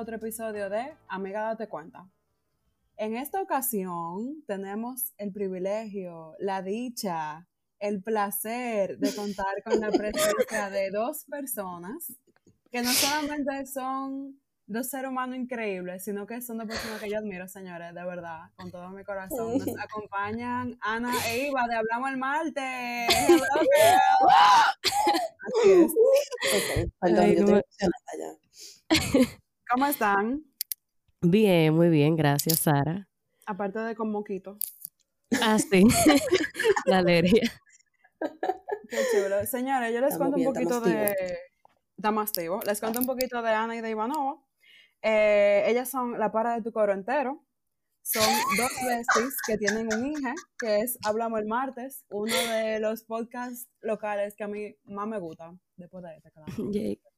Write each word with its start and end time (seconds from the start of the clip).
a 0.00 0.02
otro 0.02 0.16
episodio 0.16 0.70
de 0.70 0.96
Amiga 1.08 1.42
Date 1.42 1.68
Cuenta. 1.68 2.08
En 2.96 3.14
esta 3.16 3.42
ocasión 3.42 4.42
tenemos 4.46 5.12
el 5.18 5.30
privilegio, 5.30 6.36
la 6.38 6.62
dicha, 6.62 7.46
el 7.78 8.02
placer 8.02 8.96
de 8.98 9.14
contar 9.14 9.62
con 9.62 9.78
la 9.78 9.90
presencia 9.90 10.70
de 10.70 10.90
dos 10.90 11.26
personas 11.26 12.14
que 12.72 12.80
no 12.80 12.90
solamente 12.90 13.66
son 13.66 14.40
dos 14.66 14.88
seres 14.88 15.10
humanos 15.10 15.36
increíbles, 15.36 16.02
sino 16.02 16.26
que 16.26 16.40
son 16.40 16.56
dos 16.56 16.68
personas 16.68 16.98
que 17.02 17.10
yo 17.10 17.18
admiro, 17.18 17.46
señores, 17.46 17.92
de 17.92 18.02
verdad, 18.02 18.44
con 18.56 18.70
todo 18.70 18.88
mi 18.88 19.04
corazón. 19.04 19.58
Nos 19.58 19.78
acompañan 19.78 20.78
Ana 20.80 21.12
e 21.28 21.48
Iva 21.48 21.66
de 21.68 21.74
Hablamos 21.74 22.10
el 22.10 22.16
Martes. 22.16 22.54
Así 25.46 25.72
es. 25.72 25.92
Perdón, 27.00 27.34
yo 27.34 27.44
no- 27.44 27.60
¿Cómo 29.70 29.86
están? 29.86 30.42
Bien, 31.20 31.72
muy 31.72 31.90
bien, 31.90 32.16
gracias, 32.16 32.58
Sara. 32.58 33.08
Aparte 33.46 33.78
de 33.78 33.94
con 33.94 34.10
moquito. 34.10 34.58
Ah, 35.40 35.58
sí, 35.60 35.84
la 36.86 36.98
alegría. 36.98 37.52
Qué 38.88 38.98
chulo. 39.12 39.46
Señores, 39.46 39.94
yo 39.94 40.00
les 40.00 40.14
Estamos 40.14 40.34
cuento 40.34 40.48
un 40.48 40.54
poquito 40.54 40.80
de... 40.80 41.14
Estamos 41.96 42.28
activos. 42.28 42.66
Les 42.66 42.80
cuento 42.80 42.98
un 42.98 43.06
poquito 43.06 43.40
de 43.42 43.50
Ana 43.50 43.76
y 43.76 43.80
de 43.80 43.90
Ivanova. 43.90 44.42
Eh, 45.02 45.62
ellas 45.68 45.88
son 45.88 46.18
la 46.18 46.32
para 46.32 46.56
de 46.56 46.62
tu 46.62 46.72
coro 46.72 46.92
entero. 46.92 47.46
Son 48.02 48.24
dos 48.56 48.72
besties 48.88 49.36
que 49.46 49.56
tienen 49.56 49.86
un 49.94 50.06
hija, 50.06 50.34
que 50.58 50.80
es 50.80 50.98
Hablamos 51.04 51.38
el 51.38 51.46
martes, 51.46 52.04
uno 52.08 52.34
de 52.34 52.80
los 52.80 53.04
podcasts 53.04 53.68
locales 53.82 54.34
que 54.34 54.42
a 54.42 54.48
mí 54.48 54.74
más 54.84 55.06
me 55.06 55.20
gusta, 55.20 55.54
después 55.76 56.02
de 56.02 56.16
este, 56.16 56.32
claro. 56.32 56.52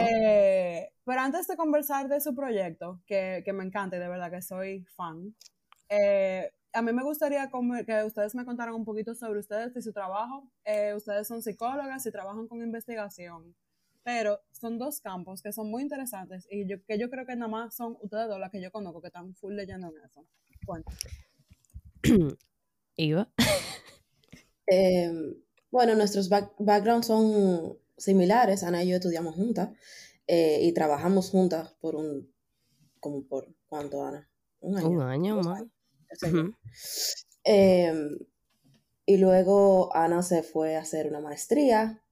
Eh, 0.00 0.92
pero 1.04 1.20
antes 1.20 1.46
de 1.46 1.56
conversar 1.56 2.08
de 2.08 2.20
su 2.20 2.34
proyecto, 2.34 3.00
que, 3.06 3.42
que 3.44 3.52
me 3.52 3.64
encanta 3.64 3.96
y 3.96 4.00
de 4.00 4.08
verdad 4.08 4.30
que 4.30 4.42
soy 4.42 4.84
fan, 4.96 5.34
eh, 5.88 6.52
a 6.72 6.82
mí 6.82 6.92
me 6.92 7.02
gustaría 7.02 7.50
que 7.86 8.04
ustedes 8.04 8.34
me 8.34 8.44
contaran 8.44 8.74
un 8.74 8.84
poquito 8.84 9.14
sobre 9.14 9.40
ustedes 9.40 9.76
y 9.76 9.82
su 9.82 9.92
trabajo. 9.92 10.48
Eh, 10.64 10.94
ustedes 10.94 11.28
son 11.28 11.42
psicólogas 11.42 12.04
y 12.06 12.10
trabajan 12.10 12.48
con 12.48 12.62
investigación, 12.62 13.54
pero 14.02 14.40
son 14.52 14.78
dos 14.78 15.00
campos 15.00 15.42
que 15.42 15.52
son 15.52 15.70
muy 15.70 15.82
interesantes 15.82 16.46
y 16.50 16.66
yo, 16.66 16.82
que 16.86 16.98
yo 16.98 17.10
creo 17.10 17.26
que 17.26 17.36
nada 17.36 17.50
más 17.50 17.76
son 17.76 17.96
ustedes 18.00 18.28
dos 18.28 18.40
las 18.40 18.50
que 18.50 18.60
yo 18.62 18.70
conozco 18.72 19.00
que 19.00 19.08
están 19.08 19.34
full 19.34 19.54
leyendo 19.54 19.88
en 19.88 20.04
eso. 20.04 20.24
Cuéntame. 20.64 20.96
Iva. 22.96 23.28
Eh, 24.66 25.10
bueno, 25.70 25.94
nuestros 25.94 26.28
back- 26.28 26.54
backgrounds 26.58 27.06
son 27.06 27.76
similares. 27.96 28.62
Ana 28.62 28.82
y 28.82 28.88
yo 28.88 28.96
estudiamos 28.96 29.34
juntas 29.34 29.70
eh, 30.26 30.60
y 30.62 30.72
trabajamos 30.72 31.30
juntas 31.30 31.74
por 31.80 31.96
un, 31.96 32.32
como 33.00 33.26
por, 33.26 33.54
¿cuánto, 33.68 34.04
Ana? 34.04 34.28
Un 34.60 34.78
año. 34.78 34.90
Un 34.90 35.02
año 35.02 35.36
más. 35.42 35.62
yo. 36.22 36.28
Ujú. 36.28 36.54
Eh, 37.44 37.92
y 39.04 39.16
luego 39.16 39.94
Ana 39.96 40.22
se 40.22 40.42
fue 40.42 40.76
a 40.76 40.80
hacer 40.80 41.08
una 41.08 41.20
maestría 41.20 42.02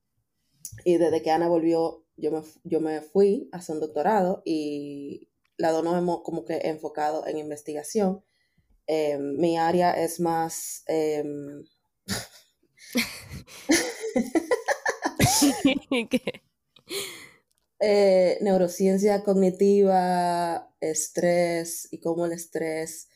y 0.84 0.96
desde 0.96 1.22
que 1.22 1.30
Ana 1.30 1.48
volvió 1.48 2.04
yo 2.16 2.30
me, 2.30 2.42
yo 2.64 2.80
me 2.80 3.00
fui 3.00 3.48
a 3.52 3.58
hacer 3.58 3.76
un 3.76 3.80
doctorado 3.80 4.42
y 4.44 5.30
las 5.56 5.72
dos 5.72 5.84
nos 5.84 5.96
hemos 5.96 6.22
como 6.22 6.44
que 6.44 6.60
enfocado 6.64 7.26
en 7.26 7.38
investigación. 7.38 8.22
Eh, 8.86 9.18
mi 9.18 9.58
área 9.58 9.92
es 9.92 10.20
más... 10.20 10.84
eh, 17.80 18.38
neurociencia 18.40 19.22
cognitiva, 19.24 20.74
estrés 20.80 21.88
y 21.90 21.98
cómo 21.98 22.26
el 22.26 22.32
estrés 22.32 23.08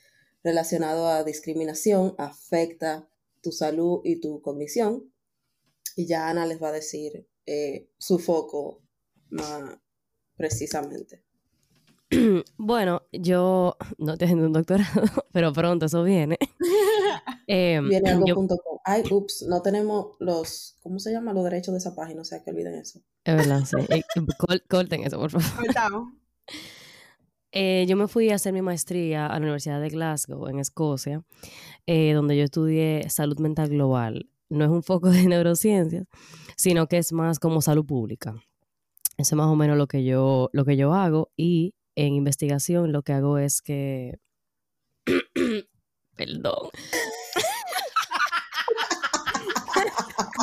relacionado 0.43 1.09
a 1.09 1.25
discriminación 1.25 2.15
afecta 2.19 3.09
tu 3.41 3.53
salud 3.53 4.01
y 4.05 4.21
tu 4.21 4.41
cognición. 4.43 5.13
Y 5.97 6.07
ya 6.07 6.29
Ana 6.29 6.47
les 6.47 6.63
va 6.63 6.69
a 6.69 6.73
decir 6.73 7.29
eh, 7.47 7.89
su 7.99 8.19
foco 8.19 8.83
más 9.31 9.79
precisamente. 10.37 11.23
Bueno, 12.59 13.03
yo 13.12 13.76
no 13.98 14.12
estoy 14.12 14.26
haciendo 14.26 14.47
un 14.47 14.53
doctorado, 14.53 15.03
pero 15.32 15.53
pronto 15.53 15.87
eso 15.87 16.03
viene. 16.03 16.38
Eh, 17.47 17.78
Viene 17.87 18.09
yo- 18.10 18.16
algo.com. 18.37 18.78
Ay, 18.87 19.03
ups, 19.10 19.44
no 19.47 19.60
tenemos 19.60 20.16
los, 20.19 20.76
¿cómo 20.82 20.98
se 20.98 21.12
llama? 21.12 21.34
Los 21.34 21.44
derechos 21.44 21.72
de 21.75 21.78
esa 21.78 21.94
página, 21.94 22.22
o 22.22 22.25
sea 22.25 22.42
que 22.42 22.50
olviden 22.50 22.75
eso. 22.75 23.00
es 23.25 23.37
verdad, 23.37 23.65
sí. 23.66 23.76
Eh, 23.91 24.03
col- 24.38 24.62
corten 24.66 25.03
eso, 25.04 25.19
por 25.19 25.31
favor. 25.31 26.06
Eh, 27.53 27.84
yo 27.87 27.97
me 27.97 28.09
fui 28.09 28.31
a 28.31 28.34
hacer 28.36 28.53
mi 28.53 28.62
maestría 28.62 29.26
a 29.26 29.32
la 29.34 29.38
Universidad 29.42 29.81
de 29.81 29.91
Glasgow, 29.91 30.48
en 30.48 30.59
Escocia, 30.59 31.22
eh, 31.86 32.12
donde 32.15 32.36
yo 32.36 32.44
estudié 32.44 33.09
salud 33.10 33.38
mental 33.38 33.69
global. 33.69 34.28
No 34.48 34.65
es 34.65 34.71
un 34.71 34.82
foco 34.82 35.10
de 35.10 35.25
neurociencias, 35.26 36.06
sino 36.56 36.86
que 36.88 36.98
es 36.98 37.12
más 37.12 37.38
como 37.38 37.60
salud 37.60 37.84
pública. 37.84 38.34
Eso 39.19 39.34
es 39.34 39.36
más 39.36 39.47
o 39.48 39.54
menos 39.56 39.76
lo 39.76 39.86
que 39.86 40.03
yo, 40.03 40.48
lo 40.53 40.65
que 40.65 40.76
yo 40.76 40.94
hago. 40.94 41.31
Y 41.36 41.75
en 41.97 42.15
investigación 42.15 42.93
lo 42.93 43.03
que 43.03 43.12
hago 43.12 43.38
es 43.38 43.62
que... 43.62 44.19
Perdón. 46.16 46.71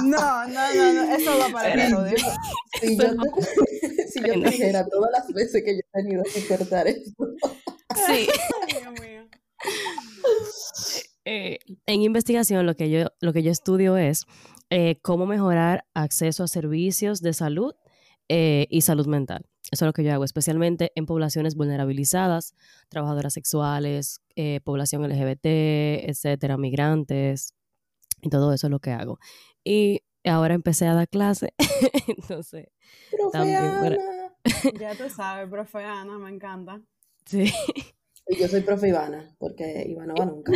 No, 0.03 0.47
no, 0.47 0.73
no, 0.75 0.93
no, 0.93 1.15
eso 1.15 1.37
va 1.37 1.49
para 1.49 1.73
el. 1.73 1.93
Si 2.79 2.97
yo, 2.97 3.15
te, 3.15 4.07
si 4.07 4.19
yo 4.19 4.33
te 4.33 4.49
dijera 4.49 4.85
todas 4.87 5.11
las 5.11 5.27
veces 5.33 5.63
que 5.63 5.75
yo 5.75 5.79
he 5.79 6.01
tenido 6.01 6.23
que 6.23 6.47
cortar 6.47 6.87
esto. 6.87 7.27
Sí. 8.07 8.27
Dios 8.67 8.93
mío. 9.01 9.27
Eh, 11.25 11.59
en 11.85 12.01
investigación 12.01 12.65
lo 12.65 12.75
que 12.75 12.89
yo, 12.89 13.07
lo 13.19 13.31
que 13.31 13.43
yo 13.43 13.51
estudio 13.51 13.97
es 13.97 14.25
eh, 14.69 14.97
cómo 15.01 15.25
mejorar 15.25 15.85
acceso 15.93 16.43
a 16.43 16.47
servicios 16.47 17.21
de 17.21 17.33
salud 17.33 17.75
eh, 18.27 18.67
y 18.69 18.81
salud 18.81 19.05
mental. 19.05 19.45
Eso 19.71 19.85
es 19.85 19.87
lo 19.87 19.93
que 19.93 20.03
yo 20.03 20.13
hago, 20.13 20.25
especialmente 20.25 20.91
en 20.95 21.05
poblaciones 21.05 21.55
vulnerabilizadas, 21.55 22.55
trabajadoras 22.89 23.33
sexuales, 23.33 24.21
eh, 24.35 24.59
población 24.63 25.03
LGBT, 25.03 25.45
etcétera, 26.09 26.57
migrantes, 26.57 27.53
y 28.21 28.29
todo 28.29 28.53
eso 28.53 28.67
es 28.67 28.71
lo 28.71 28.79
que 28.79 28.91
hago. 28.91 29.17
Y 29.63 30.01
ahora 30.25 30.53
empecé 30.53 30.87
a 30.87 30.93
dar 30.93 31.07
clase, 31.07 31.53
entonces, 32.07 32.67
Profe 33.11 33.31
También, 33.31 33.57
Ana. 33.57 33.97
Ya 34.79 34.95
tú 34.95 35.09
sabes, 35.09 35.49
profe 35.49 35.83
Ana, 35.83 36.17
me 36.17 36.29
encanta. 36.29 36.81
sí. 37.25 37.51
Y 38.27 38.37
yo 38.39 38.47
soy 38.47 38.61
profe 38.61 38.89
Ivana, 38.89 39.35
porque 39.39 39.85
Ivana 39.87 40.13
va 40.17 40.25
nunca. 40.25 40.53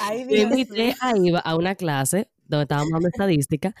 Ay, 0.00 0.20
Yo 0.22 0.26
Dios 0.28 0.50
invité 0.50 0.94
a 1.00 1.16
Iva 1.16 1.38
a 1.40 1.56
una 1.56 1.74
clase 1.74 2.28
donde 2.46 2.62
estábamos 2.62 2.90
dando 2.90 3.08
estadística. 3.08 3.74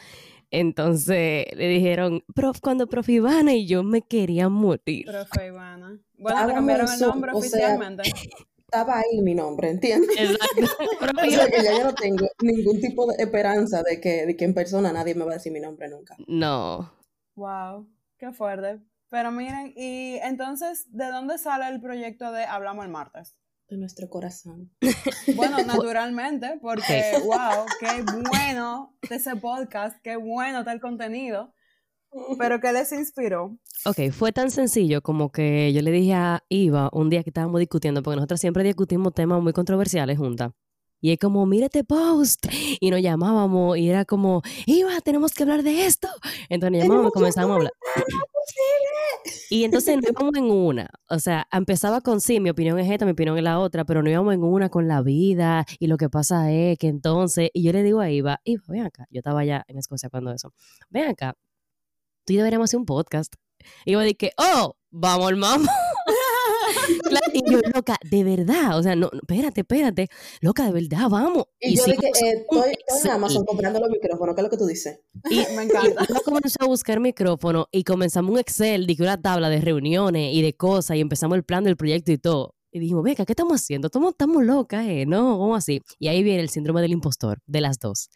Entonces 0.50 1.46
le 1.54 1.68
dijeron, 1.68 2.24
prof, 2.34 2.60
cuando 2.60 2.88
profe 2.88 3.12
Ivana 3.12 3.54
y 3.54 3.66
yo 3.66 3.82
me 3.82 4.02
quería 4.02 4.48
morir. 4.48 5.06
Profe 5.06 5.46
Ivana. 5.46 6.00
Bueno, 6.18 6.38
te 6.38 6.42
Hágame 6.42 6.54
cambiaron 6.54 6.92
el 6.92 7.00
nombre 7.00 7.30
o 7.32 7.34
sea, 7.34 7.38
oficialmente. 7.38 8.02
Estaba 8.58 8.98
ahí 8.98 9.20
mi 9.22 9.34
nombre, 9.34 9.70
¿entiendes? 9.70 10.16
Exacto. 10.16 10.86
O 11.26 11.30
sea 11.30 11.48
que 11.48 11.62
ya 11.62 11.76
yo 11.76 11.84
no 11.84 11.94
tengo 11.94 12.26
ningún 12.42 12.80
tipo 12.80 13.06
de 13.06 13.22
esperanza 13.22 13.82
de 13.82 14.00
que, 14.00 14.26
de 14.26 14.36
que 14.36 14.44
en 14.44 14.54
persona 14.54 14.92
nadie 14.92 15.14
me 15.14 15.24
va 15.24 15.32
a 15.32 15.34
decir 15.34 15.52
mi 15.52 15.60
nombre 15.60 15.88
nunca. 15.88 16.16
No. 16.26 16.92
Wow, 17.34 17.88
qué 18.18 18.32
fuerte. 18.32 18.80
Pero 19.08 19.32
miren, 19.32 19.72
y 19.76 20.18
entonces, 20.22 20.86
¿de 20.92 21.06
dónde 21.10 21.36
sale 21.38 21.68
el 21.68 21.80
proyecto 21.80 22.30
de 22.32 22.44
Hablamos 22.44 22.84
el 22.84 22.90
martes? 22.90 23.36
De 23.70 23.76
nuestro 23.76 24.08
corazón. 24.08 24.70
Bueno, 25.36 25.58
naturalmente, 25.64 26.58
porque 26.60 27.14
wow, 27.24 27.66
qué 27.78 28.02
bueno 28.28 28.96
ese 29.08 29.36
podcast, 29.36 29.96
qué 30.02 30.16
bueno 30.16 30.58
está 30.58 30.72
el 30.72 30.80
contenido. 30.80 31.54
Pero 32.38 32.60
¿qué 32.60 32.72
les 32.72 32.90
inspiró? 32.90 33.56
Ok, 33.84 34.10
fue 34.10 34.32
tan 34.32 34.50
sencillo 34.50 35.00
como 35.00 35.30
que 35.30 35.72
yo 35.72 35.80
le 35.82 35.92
dije 35.92 36.14
a 36.14 36.42
Iva 36.48 36.90
un 36.92 37.08
día 37.08 37.22
que 37.22 37.30
estábamos 37.30 37.60
discutiendo, 37.60 38.02
porque 38.02 38.16
nosotros 38.16 38.40
siempre 38.40 38.64
discutimos 38.64 39.14
temas 39.14 39.40
muy 39.40 39.52
controversiales 39.52 40.18
juntas. 40.18 40.50
Y 41.00 41.12
es 41.12 41.18
como, 41.18 41.46
mira 41.46 41.66
este 41.66 41.84
post. 41.84 42.46
Y 42.80 42.90
nos 42.90 43.00
llamábamos 43.00 43.78
y 43.78 43.88
era 43.88 44.04
como, 44.04 44.42
Iva, 44.66 45.00
tenemos 45.00 45.32
que 45.32 45.44
hablar 45.44 45.62
de 45.62 45.86
esto. 45.86 46.08
Entonces 46.48 46.72
nos 46.72 46.82
llamábamos 46.82 47.10
y 47.10 47.12
comenzamos 47.12 47.50
a 47.50 47.54
hablar. 47.54 47.72
Y 49.50 49.64
entonces 49.64 49.96
no 49.96 50.02
íbamos 50.08 50.36
en 50.36 50.44
una. 50.50 50.88
O 51.08 51.18
sea, 51.18 51.46
empezaba 51.52 52.00
con 52.00 52.20
sí, 52.20 52.40
mi 52.40 52.50
opinión 52.50 52.78
es 52.78 52.90
esta, 52.90 53.04
mi 53.04 53.12
opinión 53.12 53.36
es 53.36 53.44
la 53.44 53.58
otra, 53.58 53.84
pero 53.84 54.02
no 54.02 54.10
íbamos 54.10 54.34
en 54.34 54.42
una 54.42 54.68
con 54.68 54.88
la 54.88 55.02
vida. 55.02 55.66
Y 55.78 55.86
lo 55.86 55.96
que 55.96 56.08
pasa 56.08 56.50
es 56.52 56.78
que 56.78 56.88
entonces, 56.88 57.50
y 57.52 57.62
yo 57.62 57.72
le 57.72 57.82
digo 57.82 58.00
a 58.00 58.10
Iva, 58.10 58.40
Iva, 58.44 58.62
ven 58.68 58.82
acá. 58.82 59.06
Yo 59.10 59.18
estaba 59.18 59.40
allá 59.40 59.64
en 59.68 59.78
Escocia 59.78 60.08
cuando 60.08 60.32
eso. 60.32 60.52
Ven 60.88 61.08
acá. 61.10 61.34
Tú 62.24 62.34
y 62.34 62.36
deberíamos 62.36 62.70
hacer 62.70 62.78
un 62.78 62.86
podcast. 62.86 63.34
Y 63.84 63.92
yo 63.92 64.00
dije, 64.00 64.32
oh, 64.36 64.76
vamos 64.90 65.36
mambo. 65.36 65.70
Claro, 67.02 67.26
y 67.32 67.50
yo, 67.50 67.60
loca, 67.74 67.96
de 68.08 68.24
verdad, 68.24 68.78
o 68.78 68.82
sea, 68.82 68.94
no, 68.94 69.10
espérate, 69.12 69.62
espérate, 69.62 70.08
loca, 70.40 70.64
de 70.66 70.72
verdad, 70.72 71.08
vamos. 71.08 71.44
Y, 71.58 71.76
yo 71.76 71.84
dije, 71.84 72.06
eh, 72.06 72.44
estoy, 72.46 72.72
estoy 72.86 73.10
en. 73.10 73.16
Amazon 73.16 73.44
comprando 73.44 73.80
los 73.80 73.90
micrófonos, 73.90 74.34
¿qué 74.34 74.40
es 74.40 74.44
lo 74.44 74.50
que 74.50 74.56
tú 74.56 74.66
dices? 74.66 75.00
Y 75.30 75.36
Me 75.56 75.64
encanta. 75.64 76.06
yo 76.08 76.20
comenzó 76.24 76.56
a 76.60 76.66
buscar 76.66 77.00
micrófono 77.00 77.66
y 77.72 77.84
comenzamos 77.84 78.32
un 78.32 78.38
Excel, 78.38 78.86
dije 78.86 79.02
una 79.02 79.20
tabla 79.20 79.48
de 79.48 79.60
reuniones 79.60 80.32
y 80.32 80.42
de 80.42 80.54
cosas 80.54 80.96
y 80.96 81.00
empezamos 81.00 81.36
el 81.36 81.44
plan 81.44 81.64
del 81.64 81.76
proyecto 81.76 82.12
y 82.12 82.18
todo. 82.18 82.54
Y 82.72 82.78
dijimos, 82.78 83.02
venga, 83.02 83.24
¿qué 83.26 83.32
estamos 83.32 83.60
haciendo? 83.60 83.86
Estamos, 83.86 84.12
estamos 84.12 84.44
locas, 84.44 84.86
¿eh? 84.86 85.04
No, 85.04 85.36
¿cómo 85.38 85.56
así? 85.56 85.82
Y 85.98 86.06
ahí 86.08 86.22
viene 86.22 86.40
el 86.40 86.50
síndrome 86.50 86.80
del 86.80 86.92
impostor, 86.92 87.40
de 87.46 87.60
las 87.60 87.78
dos. 87.80 88.10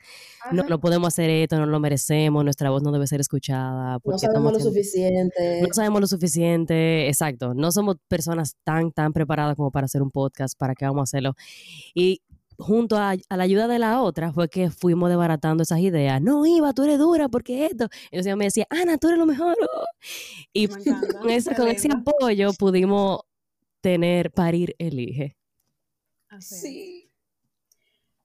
No, 0.53 0.63
no 0.63 0.79
podemos 0.79 1.09
hacer 1.09 1.29
esto, 1.29 1.59
no 1.59 1.67
lo 1.67 1.81
merecemos, 1.81 2.45
nuestra 2.45 2.71
voz 2.71 2.83
no 2.83 2.93
debe 2.93 3.07
ser 3.09 3.21
escuchada. 3.21 3.99
no 4.05 4.19
sabemos 4.19 4.53
lo 4.53 4.59
haciendo- 4.59 4.71
suficiente. 4.71 5.63
no 5.67 5.75
sabemos 5.75 6.01
lo 6.03 6.07
suficiente, 6.07 7.09
exacto. 7.09 7.53
No 7.55 7.73
somos 7.73 7.97
personas 8.07 8.55
tan, 8.63 8.93
tan 8.93 9.13
preparadas 9.13 9.57
como 9.57 9.73
para 9.73 9.87
hacer 9.87 10.03
un 10.03 10.11
podcast, 10.13 10.57
para 10.57 10.75
qué 10.75 10.85
vamos 10.85 11.01
a 11.01 11.05
hacerlo. 11.05 11.35
Y 11.93 12.21
junto 12.57 12.97
a, 12.97 13.17
a 13.29 13.37
la 13.37 13.43
ayuda 13.43 13.67
de 13.67 13.81
la 13.81 14.01
otra 14.03 14.33
fue 14.33 14.49
que 14.49 14.71
fuimos 14.71 15.09
desbaratando 15.09 15.65
esas 15.65 15.81
ideas. 15.81 16.23
No, 16.23 16.47
Iva, 16.47 16.73
tú 16.73 16.85
eres 16.85 17.01
dura, 17.01 17.29
porque 17.29 17.67
esto. 17.67 17.89
Entonces 18.05 18.27
ella 18.27 18.37
me 18.37 18.45
decía, 18.45 18.67
Ana, 18.71 18.99
tú 18.99 19.09
eres 19.09 19.19
lo 19.19 19.27
mejor. 19.27 19.57
oh". 19.61 19.85
Y 20.53 20.69
Me 20.69 20.75
con, 21.19 21.31
ese, 21.31 21.55
con 21.57 21.69
apoyo 21.91 22.53
pudimos 22.53 23.23
tener, 23.85 24.33
parir, 24.33 24.75
elige. 24.79 25.37
Así 26.31 26.55
es. 26.55 26.61
Sí. 26.63 27.13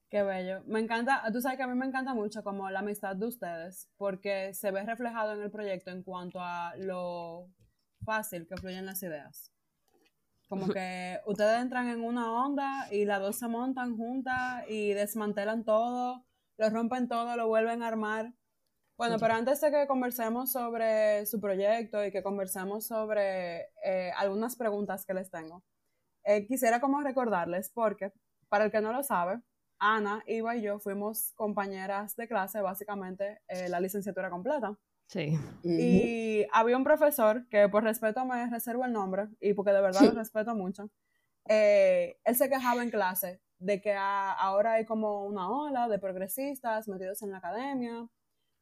Qué 0.09 0.23
bello. 0.23 0.63
Me 0.65 0.79
encanta, 0.79 1.21
tú 1.33 1.41
sabes 1.41 1.57
que 1.57 1.63
a 1.63 1.67
mí 1.67 1.75
me 1.75 1.85
encanta 1.85 2.13
mucho 2.13 2.41
como 2.45 2.69
la 2.69 2.79
amistad 2.79 3.17
de 3.17 3.27
ustedes, 3.27 3.89
porque 3.97 4.53
se 4.53 4.71
ve 4.71 4.83
reflejado 4.83 5.33
en 5.33 5.41
el 5.41 5.51
proyecto 5.51 5.91
en 5.91 6.01
cuanto 6.01 6.39
a 6.39 6.77
lo 6.77 7.51
fácil 8.05 8.47
que 8.47 8.55
fluyen 8.55 8.85
las 8.85 9.03
ideas. 9.03 9.51
Como 10.47 10.69
que 10.69 11.19
ustedes 11.27 11.61
entran 11.61 11.89
en 11.89 12.05
una 12.05 12.31
onda 12.31 12.87
y 12.89 13.03
las 13.03 13.19
dos 13.19 13.37
se 13.37 13.49
montan 13.49 13.97
juntas 13.97 14.63
y 14.69 14.93
desmantelan 14.93 15.65
todo, 15.65 16.25
lo 16.57 16.69
rompen 16.69 17.09
todo, 17.09 17.35
lo 17.35 17.49
vuelven 17.49 17.83
a 17.83 17.89
armar. 17.89 18.33
Bueno, 18.99 19.17
pero 19.19 19.33
antes 19.33 19.61
de 19.61 19.71
que 19.71 19.87
conversemos 19.87 20.51
sobre 20.51 21.25
su 21.25 21.39
proyecto 21.39 22.05
y 22.05 22.11
que 22.11 22.21
conversemos 22.21 22.85
sobre 22.85 23.69
eh, 23.83 24.11
algunas 24.17 24.55
preguntas 24.55 25.05
que 25.05 25.13
les 25.13 25.31
tengo, 25.31 25.63
eh, 26.25 26.45
quisiera 26.45 26.79
como 26.81 27.01
recordarles, 27.01 27.71
porque 27.73 28.11
para 28.49 28.65
el 28.65 28.71
que 28.71 28.81
no 28.81 28.91
lo 28.91 29.01
sabe, 29.01 29.41
Ana, 29.79 30.21
Iva 30.27 30.55
y 30.57 30.61
yo 30.61 30.79
fuimos 30.79 31.31
compañeras 31.35 32.15
de 32.17 32.27
clase, 32.27 32.61
básicamente 32.61 33.41
eh, 33.47 33.69
la 33.69 33.79
licenciatura 33.79 34.29
completa. 34.29 34.77
Sí. 35.07 35.33
Y 35.63 36.45
había 36.51 36.75
un 36.77 36.83
profesor 36.83 37.47
que 37.49 37.69
por 37.69 37.83
respeto 37.83 38.25
me 38.25 38.49
reservo 38.49 38.83
el 38.85 38.91
nombre 38.91 39.29
y 39.39 39.53
porque 39.53 39.71
de 39.71 39.81
verdad 39.81 40.01
lo 40.03 40.11
respeto 40.11 40.53
mucho. 40.55 40.89
eh, 41.47 42.17
él 42.25 42.35
se 42.35 42.49
quejaba 42.49 42.83
en 42.83 42.91
clase 42.91 43.41
de 43.59 43.81
que 43.81 43.93
a- 43.93 44.33
ahora 44.33 44.73
hay 44.73 44.85
como 44.85 45.25
una 45.25 45.49
ola 45.49 45.87
de 45.87 45.97
progresistas 45.99 46.87
metidos 46.87 47.21
en 47.23 47.31
la 47.31 47.37
academia, 47.39 48.07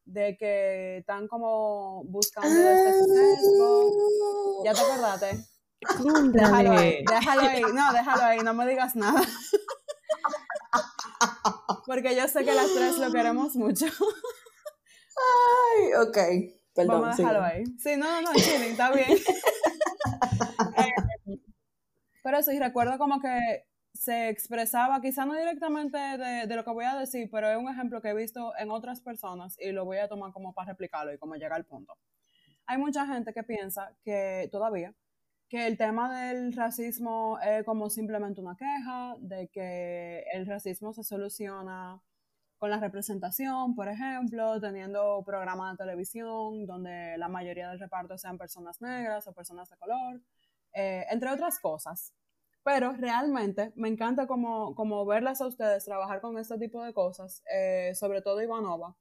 de 0.07 0.37
que 0.37 0.97
están 0.99 1.27
como 1.27 2.03
buscando 2.05 2.49
este 2.49 2.93
sesgo. 3.03 4.63
¿Ya 4.63 4.73
te 4.73 4.79
acordaste? 4.79 5.37
Déjalo 6.31 6.71
ahí, 6.71 7.03
déjalo 7.05 7.41
ahí. 7.41 7.61
No, 7.61 7.93
déjalo 7.93 8.23
ahí, 8.23 8.39
no 8.39 8.53
me 8.53 8.65
digas 8.67 8.95
nada. 8.95 9.21
Porque 11.85 12.15
yo 12.15 12.27
sé 12.27 12.43
que 12.43 12.53
las 12.53 12.73
tres 12.73 12.97
lo 12.97 13.11
queremos 13.11 13.55
mucho. 13.55 13.85
Ay, 15.17 15.93
ok. 16.01 16.17
Perdón. 16.73 17.01
Vamos 17.01 17.13
a 17.13 17.17
dejarlo 17.17 17.41
sigue. 17.41 17.53
ahí. 17.55 17.63
Sí, 17.77 17.97
no, 17.97 18.21
no, 18.21 18.33
chilling, 18.33 18.71
está 18.71 18.91
bien. 18.91 19.09
Eh, 20.77 20.93
pero 22.23 22.41
sí, 22.43 22.57
recuerdo 22.59 22.97
como 22.97 23.19
que 23.19 23.65
se 23.97 24.29
expresaba, 24.29 25.01
quizá 25.01 25.25
no 25.25 25.35
directamente 25.35 25.97
de, 25.97 26.47
de 26.47 26.55
lo 26.55 26.63
que 26.63 26.71
voy 26.71 26.85
a 26.85 26.95
decir, 26.95 27.29
pero 27.31 27.49
es 27.49 27.57
un 27.57 27.69
ejemplo 27.69 28.01
que 28.01 28.09
he 28.09 28.13
visto 28.15 28.53
en 28.57 28.71
otras 28.71 29.01
personas 29.01 29.57
y 29.59 29.71
lo 29.71 29.85
voy 29.85 29.97
a 29.97 30.07
tomar 30.07 30.31
como 30.31 30.53
para 30.53 30.71
replicarlo 30.71 31.13
y 31.13 31.17
como 31.17 31.35
llega 31.35 31.55
al 31.55 31.65
punto. 31.65 31.97
Hay 32.65 32.77
mucha 32.77 33.05
gente 33.07 33.33
que 33.33 33.43
piensa 33.43 33.93
que 34.03 34.49
todavía 34.51 34.93
que 35.49 35.67
el 35.67 35.77
tema 35.77 36.13
del 36.13 36.53
racismo 36.53 37.39
es 37.39 37.63
como 37.63 37.89
simplemente 37.89 38.41
una 38.41 38.55
queja, 38.55 39.15
de 39.19 39.47
que 39.47 40.25
el 40.33 40.45
racismo 40.45 40.93
se 40.93 41.03
soluciona 41.03 42.01
con 42.57 42.69
la 42.69 42.79
representación, 42.79 43.75
por 43.75 43.87
ejemplo, 43.87 44.59
teniendo 44.59 45.23
programas 45.25 45.73
de 45.73 45.85
televisión 45.85 46.65
donde 46.65 47.17
la 47.17 47.29
mayoría 47.29 47.69
del 47.69 47.79
reparto 47.79 48.17
sean 48.17 48.37
personas 48.37 48.81
negras 48.81 49.27
o 49.27 49.33
personas 49.33 49.69
de 49.69 49.77
color, 49.77 50.21
eh, 50.73 51.05
entre 51.09 51.29
otras 51.29 51.59
cosas. 51.59 52.13
Pero 52.67 52.91
realmente 52.91 53.71
me 53.77 53.87
encanta 53.87 54.27
como, 54.27 54.75
como 54.75 55.05
verlas 55.05 55.39
a 55.39 55.47
ustedes 55.47 55.85
trabajar 55.85 56.19
con 56.19 56.37
este 56.37 56.57
tipo 56.57 56.83
de 56.83 56.93
cosas, 56.93 57.41
eh, 57.49 57.93
sobre 57.95 58.21
todo 58.21 58.41
Ivanova, 58.41 58.93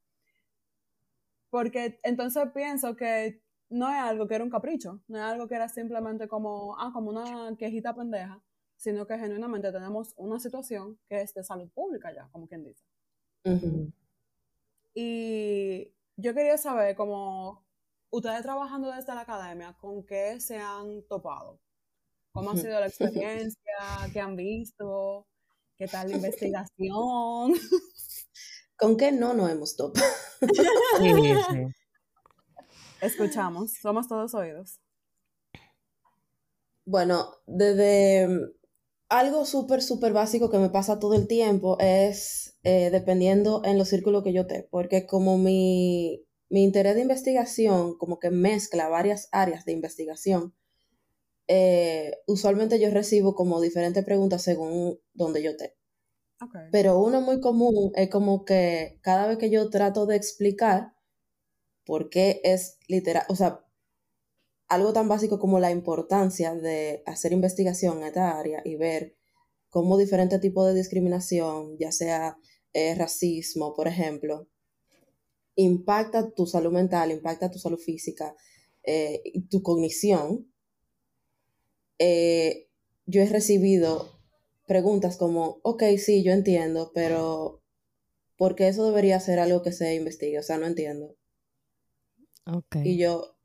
porque 1.51 1.99
entonces 2.05 2.45
pienso 2.55 2.95
que 2.95 3.43
no 3.69 3.91
es 3.91 3.97
algo 3.97 4.29
que 4.29 4.37
era 4.37 4.45
un 4.45 4.51
capricho, 4.51 5.01
no 5.09 5.19
es 5.19 5.25
algo 5.25 5.49
que 5.49 5.57
era 5.57 5.69
simplemente 5.69 6.29
como, 6.29 6.79
ah, 6.79 6.93
como 6.95 7.11
una 7.11 7.57
quejita 7.57 7.93
pendeja, 7.93 8.41
sino 8.77 9.05
que 9.05 9.19
genuinamente 9.19 9.73
tenemos 9.73 10.15
una 10.17 10.39
situación 10.39 10.97
que 11.09 11.23
es 11.23 11.35
de 11.35 11.43
salud 11.43 11.69
pública 11.71 12.15
ya, 12.15 12.29
como 12.31 12.47
quien 12.47 12.63
dice. 12.63 12.85
Ujú. 13.47 13.91
Y 14.95 15.93
yo 16.15 16.35
quería 16.35 16.57
saber, 16.57 16.95
como 16.95 17.67
ustedes 18.11 18.43
trabajando 18.43 18.93
desde 18.93 19.13
la 19.13 19.23
academia, 19.23 19.77
¿con 19.81 20.05
qué 20.05 20.39
se 20.39 20.57
han 20.57 21.03
topado? 21.09 21.59
¿Cómo 22.37 22.51
ha 22.51 22.57
sido 22.59 22.79
la 22.79 22.87
experiencia? 22.87 23.73
¿Qué 24.13 24.21
han 24.21 24.37
visto? 24.37 25.27
¿Qué 25.79 25.89
tal 25.89 26.11
la 26.11 26.17
investigación? 26.17 27.55
¿Con 28.77 28.97
qué 28.99 29.11
no 29.11 29.33
nos 29.33 29.51
hemos 29.51 29.75
topado? 29.75 30.07
Sí, 31.01 31.15
sí. 31.51 31.67
Escuchamos, 33.01 33.73
somos 33.81 34.07
todos 34.07 34.35
oídos. 34.35 34.81
Bueno, 36.85 37.27
desde 37.47 38.29
mm, 38.29 38.53
algo 39.09 39.47
súper, 39.47 39.83
súper 39.83 40.13
básico 40.13 40.51
que 40.51 40.59
me 40.59 40.69
pasa 40.69 40.99
todo 40.99 41.15
el 41.15 41.29
tiempo 41.29 41.79
es 41.81 42.59
eh, 42.65 42.91
dependiendo 42.91 43.63
en 43.65 43.79
los 43.79 43.89
círculos 43.89 44.23
que 44.23 44.35
yo 44.35 44.43
esté, 44.43 44.69
porque 44.71 45.07
como 45.07 45.39
mi, 45.39 46.23
mi 46.51 46.65
interés 46.65 46.97
de 46.97 47.01
investigación 47.01 47.97
como 47.97 48.19
que 48.19 48.31
mezcla 48.31 48.89
varias 48.89 49.31
áreas 49.33 49.65
de 49.65 49.73
investigación, 49.73 50.55
eh, 51.49 52.19
usualmente 52.27 52.81
yo 52.81 52.91
recibo 52.91 53.35
como 53.35 53.61
diferentes 53.61 54.05
preguntas 54.05 54.43
según 54.43 54.99
donde 55.15 55.43
yo 55.43 55.51
esté. 55.51 55.77
Pero 56.71 56.99
uno 57.01 57.21
muy 57.21 57.41
común 57.41 57.93
es 57.95 58.11
como 58.11 58.45
que 58.45 58.99
cada 59.01 59.27
vez 59.27 59.39
que 59.39 59.51
yo 59.51 59.71
trato 59.71 60.07
de 60.07 60.17
explicar 60.17 60.93
por 61.87 62.11
qué 62.11 62.41
es 62.45 62.79
literal, 62.89 63.25
o 63.29 63.37
sea, 63.37 63.65
algo 64.69 64.93
tan 64.93 65.09
básico 65.09 65.39
como 65.39 65.61
la 65.61 65.71
importancia 65.71 66.55
de 66.55 67.03
hacer 67.07 67.33
investigación 67.33 67.99
en 67.99 68.09
esta 68.09 68.39
área 68.39 68.61
y 68.65 68.77
ver 68.77 69.17
cómo 69.71 69.97
diferentes 69.97 70.41
tipos 70.41 70.67
de 70.67 70.75
discriminación, 70.75 71.77
ya 71.79 71.93
sea 71.93 72.39
eh, 72.73 72.95
racismo, 72.95 73.75
por 73.75 73.89
ejemplo, 73.89 74.49
impacta 75.55 76.31
tu 76.33 76.47
salud 76.47 76.73
mental, 76.73 77.11
impacta 77.11 77.51
tu 77.51 77.59
salud 77.59 77.79
física, 77.79 78.35
eh, 78.83 79.23
tu 79.51 79.63
cognición. 79.63 80.53
Eh, 81.99 82.69
yo 83.07 83.23
he 83.23 83.27
recibido 83.27 84.21
preguntas 84.67 85.17
como, 85.17 85.61
ok, 85.63 85.83
sí, 85.99 86.23
yo 86.23 86.33
entiendo, 86.33 86.91
pero 86.95 87.63
¿por 88.37 88.55
qué 88.57 88.69
eso 88.69 88.85
debería 88.85 89.21
ser 89.21 89.39
algo 89.39 89.63
que 89.63 89.73
se 89.73 89.95
investigue? 89.95 90.39
O 90.39 90.43
sea, 90.43 90.59
no 90.59 90.67
entiendo. 90.67 91.17
Ok. 92.47 92.77
Y 92.85 92.99
yo, 92.99 93.37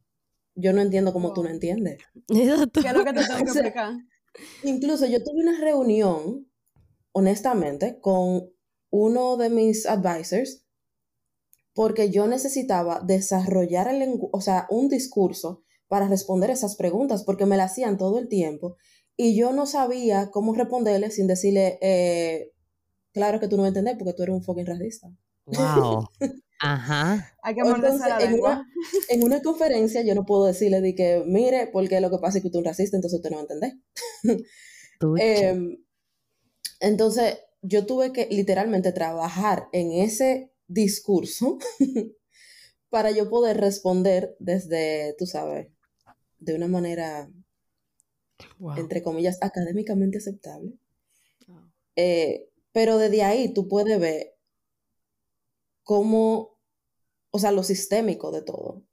yo 0.55 0.73
no 0.73 0.81
entiendo 0.81 1.13
cómo 1.13 1.33
tú 1.33 1.43
no 1.43 1.49
entiendes. 1.49 1.99
Exacto. 2.29 2.81
¿Qué 2.81 2.87
es 2.87 2.93
lo 2.93 3.05
que 3.05 3.13
te 3.13 3.21
tengo 3.27 3.37
que 3.45 3.51
O 3.51 3.53
sea, 3.53 3.61
explicar? 3.61 3.93
Incluso 4.63 5.05
yo 5.05 5.23
tuve 5.23 5.41
una 5.41 5.59
reunión, 5.59 6.49
honestamente, 7.11 7.99
con 7.99 8.51
uno 8.89 9.37
de 9.37 9.49
mis 9.49 9.85
advisors, 9.85 10.65
porque 11.73 12.09
yo 12.09 12.27
necesitaba 12.27 13.01
desarrollar 13.01 13.87
el 13.87 14.19
o 14.31 14.41
sea, 14.41 14.67
un 14.69 14.89
discurso 14.89 15.63
para 15.91 16.07
responder 16.07 16.49
esas 16.49 16.77
preguntas, 16.77 17.25
porque 17.25 17.45
me 17.45 17.57
las 17.57 17.73
hacían 17.73 17.97
todo 17.97 18.17
el 18.17 18.29
tiempo 18.29 18.77
y 19.17 19.35
yo 19.35 19.51
no 19.51 19.65
sabía 19.65 20.31
cómo 20.31 20.53
responderle 20.53 21.11
sin 21.11 21.27
decirle, 21.27 21.79
eh, 21.81 22.53
claro 23.11 23.41
que 23.41 23.49
tú 23.49 23.57
no 23.57 23.63
me 23.63 23.67
entendés 23.67 23.97
porque 23.97 24.13
tú 24.13 24.23
eres 24.23 24.35
un 24.35 24.41
fucking 24.41 24.65
racista. 24.65 25.09
Wow. 25.47 26.07
Ajá. 26.61 27.35
Hay 27.43 27.55
que 27.55 27.59
Entonces, 27.59 28.07
la 28.07 28.21
en 28.21 28.39
una, 28.39 28.65
en 29.09 29.23
una 29.23 29.41
conferencia 29.41 30.01
yo 30.01 30.15
no 30.15 30.25
puedo 30.25 30.45
decirle 30.45 30.79
de 30.79 30.95
que, 30.95 31.25
mire, 31.27 31.67
porque 31.67 31.99
lo 31.99 32.09
que 32.09 32.19
pasa 32.19 32.37
es 32.37 32.43
que 32.45 32.49
tú 32.49 32.59
eres 32.59 32.67
un 32.67 32.71
racista, 32.71 32.95
entonces 32.95 33.17
usted 33.17 33.31
no 33.31 33.35
va 33.35 33.41
a 33.41 33.53
entender. 33.53 33.73
Em, 35.17 35.83
entonces, 36.79 37.37
yo 37.63 37.85
tuve 37.85 38.13
que 38.13 38.27
literalmente 38.31 38.93
trabajar 38.93 39.67
en 39.73 39.91
ese 39.91 40.53
discurso 40.67 41.57
para 42.89 43.11
yo 43.11 43.29
poder 43.29 43.57
responder 43.57 44.37
desde, 44.39 45.15
tú 45.17 45.25
sabes, 45.25 45.67
de 46.41 46.55
una 46.55 46.67
manera 46.67 47.29
Wow. 48.59 48.77
entre 48.77 49.01
comillas, 49.01 49.37
académicamente 49.41 50.17
aceptable. 50.17 50.73
Eh, 51.95 52.49
pero 52.71 52.97
desde 52.97 53.23
ahí 53.23 53.53
tú 53.53 53.67
puedes 53.67 53.99
ver 53.99 54.35
cómo, 55.83 56.57
o 57.31 57.39
sea, 57.39 57.51
lo 57.51 57.63
sistémico 57.63 58.31
de 58.31 58.41
todo. 58.41 58.83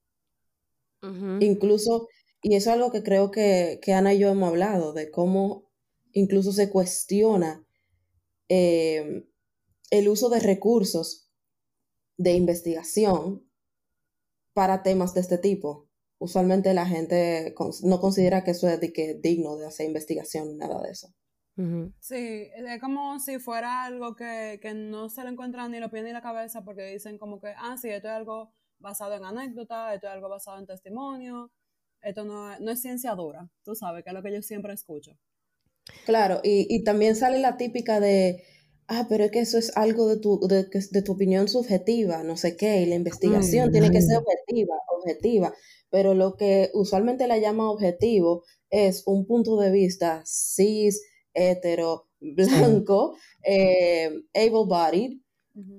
Incluso, 1.40 2.09
y 2.43 2.57
eso 2.57 2.71
es 2.71 2.75
algo 2.75 2.90
que 2.90 3.02
creo 3.05 3.31
que, 3.31 3.78
que 3.81 3.93
Ana 3.93 4.14
y 4.14 4.19
yo 4.19 4.31
hemos 4.31 4.49
hablado, 4.49 4.93
de 4.93 5.11
cómo 5.11 5.71
incluso 6.12 6.52
se 6.52 6.71
cuestiona 6.71 7.64
eh, 8.49 9.25
el 9.90 10.09
uso 10.09 10.28
de 10.28 10.40
recursos 10.40 11.31
de 12.17 12.33
investigación 12.33 13.49
para 14.55 14.83
temas 14.83 15.14
de 15.14 15.21
este 15.21 15.38
tipo. 15.38 15.88
Usualmente 16.18 16.75
la 16.75 16.87
gente 16.87 17.54
no 17.84 18.00
considera 18.00 18.42
que 18.44 18.50
eso 18.50 18.68
es 18.68 18.80
de 18.80 18.92
que 18.92 19.14
digno 19.14 19.56
de 19.56 19.66
hacer 19.66 19.87
investigación, 19.87 20.56
nada 20.56 20.80
de 20.82 20.90
eso. 20.90 21.08
Sí, 21.98 22.48
es 22.54 22.80
como 22.80 23.18
si 23.18 23.40
fuera 23.40 23.84
algo 23.84 24.14
que, 24.14 24.60
que 24.62 24.75
no 24.75 25.08
se 25.08 25.25
le 25.25 25.30
encuentra 25.30 25.68
ni 25.68 25.80
los 25.80 25.90
pies 25.90 26.04
ni 26.04 26.12
la 26.12 26.22
cabeza 26.22 26.62
porque 26.62 26.84
dicen 26.84 27.18
como 27.18 27.40
que, 27.40 27.52
ah, 27.56 27.76
sí, 27.76 27.88
esto 27.88 28.06
es 28.06 28.14
algo 28.14 28.52
basado 28.78 29.14
en 29.14 29.25
anécdota, 29.25 29.92
esto 29.92 30.06
es 30.06 30.12
algo 30.12 30.28
basado 30.28 30.60
en 30.60 30.66
testimonio, 30.66 31.50
esto 32.00 32.25
no 32.25 32.52
es, 32.52 32.60
no 32.60 32.70
es 32.70 32.80
ciencia 32.80 33.12
dura, 33.16 33.50
tú 33.64 33.75
sabes, 33.75 34.04
que 34.04 34.10
es 34.10 34.14
lo 34.14 34.22
que 34.22 34.32
yo 34.32 34.40
siempre 34.40 34.72
escucho. 34.72 35.18
Claro, 36.06 36.40
y, 36.44 36.66
y 36.72 36.84
también 36.84 37.16
sale 37.16 37.40
la 37.40 37.56
típica 37.56 37.98
de, 37.98 38.44
ah, 38.87 39.06
pero 39.08 39.25
es 39.25 39.32
que 39.32 39.40
eso 39.40 39.58
es 39.58 39.76
algo 39.76 40.06
de 40.06 40.20
tu, 40.20 40.38
de, 40.46 40.64
de 40.64 41.02
tu 41.02 41.12
opinión 41.12 41.48
subjetiva, 41.48 42.22
no 42.22 42.37
sé 42.37 42.56
qué, 42.56 42.82
y 42.82 42.87
la 42.87 42.94
investigación 42.94 43.72
tiene 43.72 43.90
que 43.90 44.00
ser 44.00 44.18
objetiva, 44.18 44.76
objetiva, 44.96 45.52
pero 45.90 46.14
lo 46.14 46.37
que 46.37 46.71
usualmente 46.75 47.26
la 47.26 47.38
llama 47.38 47.71
objetivo 47.71 48.45
es 48.71 49.02
un 49.07 49.26
punto 49.26 49.59
de 49.59 49.71
vista 49.71 50.23
cis, 50.26 51.02
hetero, 51.35 52.09
blanco, 52.21 53.16
eh, 53.45 54.11
able-bodied, 54.35 55.21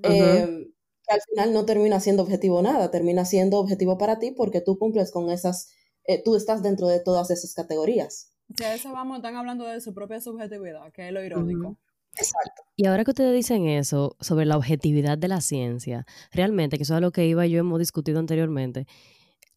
eh, 0.03 0.67
que 1.07 1.13
al 1.13 1.21
final 1.29 1.53
no 1.53 1.65
termina 1.65 1.99
siendo 1.99 2.23
objetivo 2.23 2.61
nada, 2.61 2.91
termina 2.91 3.25
siendo 3.25 3.59
objetivo 3.59 3.97
para 3.97 4.19
ti 4.19 4.31
porque 4.31 4.61
tú 4.61 4.77
cumples 4.77 5.11
con 5.11 5.29
esas, 5.29 5.69
eh, 6.05 6.21
tú 6.23 6.35
estás 6.35 6.63
dentro 6.63 6.87
de 6.87 6.99
todas 6.99 7.29
esas 7.31 7.53
categorías. 7.53 8.33
Si 8.57 8.63
a 8.63 8.73
eso 8.73 8.91
vamos, 8.91 9.17
están 9.17 9.35
hablando 9.35 9.65
de 9.65 9.79
su 9.79 9.93
propia 9.93 10.21
subjetividad, 10.21 10.91
que 10.91 11.07
es 11.07 11.13
lo 11.13 11.23
irónico. 11.23 11.77
Exacto. 12.17 12.63
Y 12.75 12.87
ahora 12.87 13.03
que 13.03 13.11
ustedes 13.11 13.33
dicen 13.33 13.67
eso 13.67 14.15
sobre 14.19 14.45
la 14.45 14.57
objetividad 14.57 15.17
de 15.17 15.27
la 15.27 15.41
ciencia, 15.41 16.05
realmente, 16.31 16.77
que 16.77 16.83
eso 16.83 16.95
es 16.95 17.01
lo 17.01 17.11
que 17.11 17.27
iba 17.27 17.45
y 17.45 17.51
yo 17.51 17.59
hemos 17.59 17.79
discutido 17.79 18.19
anteriormente, 18.19 18.87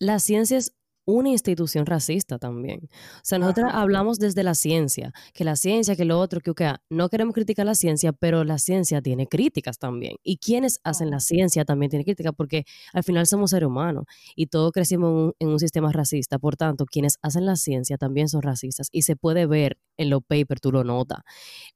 la 0.02 0.18
ciencia 0.18 0.58
es 0.58 0.74
una 1.04 1.30
institución 1.30 1.86
racista 1.86 2.38
también. 2.38 2.80
O 2.84 3.20
sea, 3.22 3.38
nosotros 3.38 3.70
hablamos 3.72 4.18
desde 4.18 4.42
la 4.42 4.54
ciencia, 4.54 5.12
que 5.34 5.44
la 5.44 5.56
ciencia, 5.56 5.96
que 5.96 6.04
lo 6.04 6.18
otro, 6.18 6.40
que 6.40 6.50
ok, 6.50 6.62
no 6.90 7.08
queremos 7.08 7.34
criticar 7.34 7.66
la 7.66 7.74
ciencia, 7.74 8.12
pero 8.12 8.44
la 8.44 8.58
ciencia 8.58 9.02
tiene 9.02 9.26
críticas 9.26 9.78
también. 9.78 10.16
Y 10.22 10.36
quienes 10.38 10.80
hacen 10.84 11.10
la 11.10 11.20
ciencia 11.20 11.64
también 11.64 11.90
tienen 11.90 12.04
críticas, 12.04 12.32
porque 12.36 12.64
al 12.92 13.02
final 13.02 13.26
somos 13.26 13.50
seres 13.50 13.66
humanos 13.66 14.04
y 14.36 14.46
todos 14.46 14.72
crecimos 14.72 15.08
en 15.08 15.16
un, 15.16 15.34
en 15.38 15.48
un 15.48 15.58
sistema 15.58 15.90
racista. 15.92 16.38
Por 16.38 16.56
tanto, 16.56 16.86
quienes 16.86 17.18
hacen 17.22 17.46
la 17.46 17.56
ciencia 17.56 17.96
también 17.96 18.28
son 18.28 18.42
racistas 18.42 18.88
y 18.92 19.02
se 19.02 19.16
puede 19.16 19.46
ver 19.46 19.78
en 19.96 20.10
los 20.10 20.22
papers, 20.22 20.60
tú 20.60 20.72
lo 20.72 20.84
notas, 20.84 21.20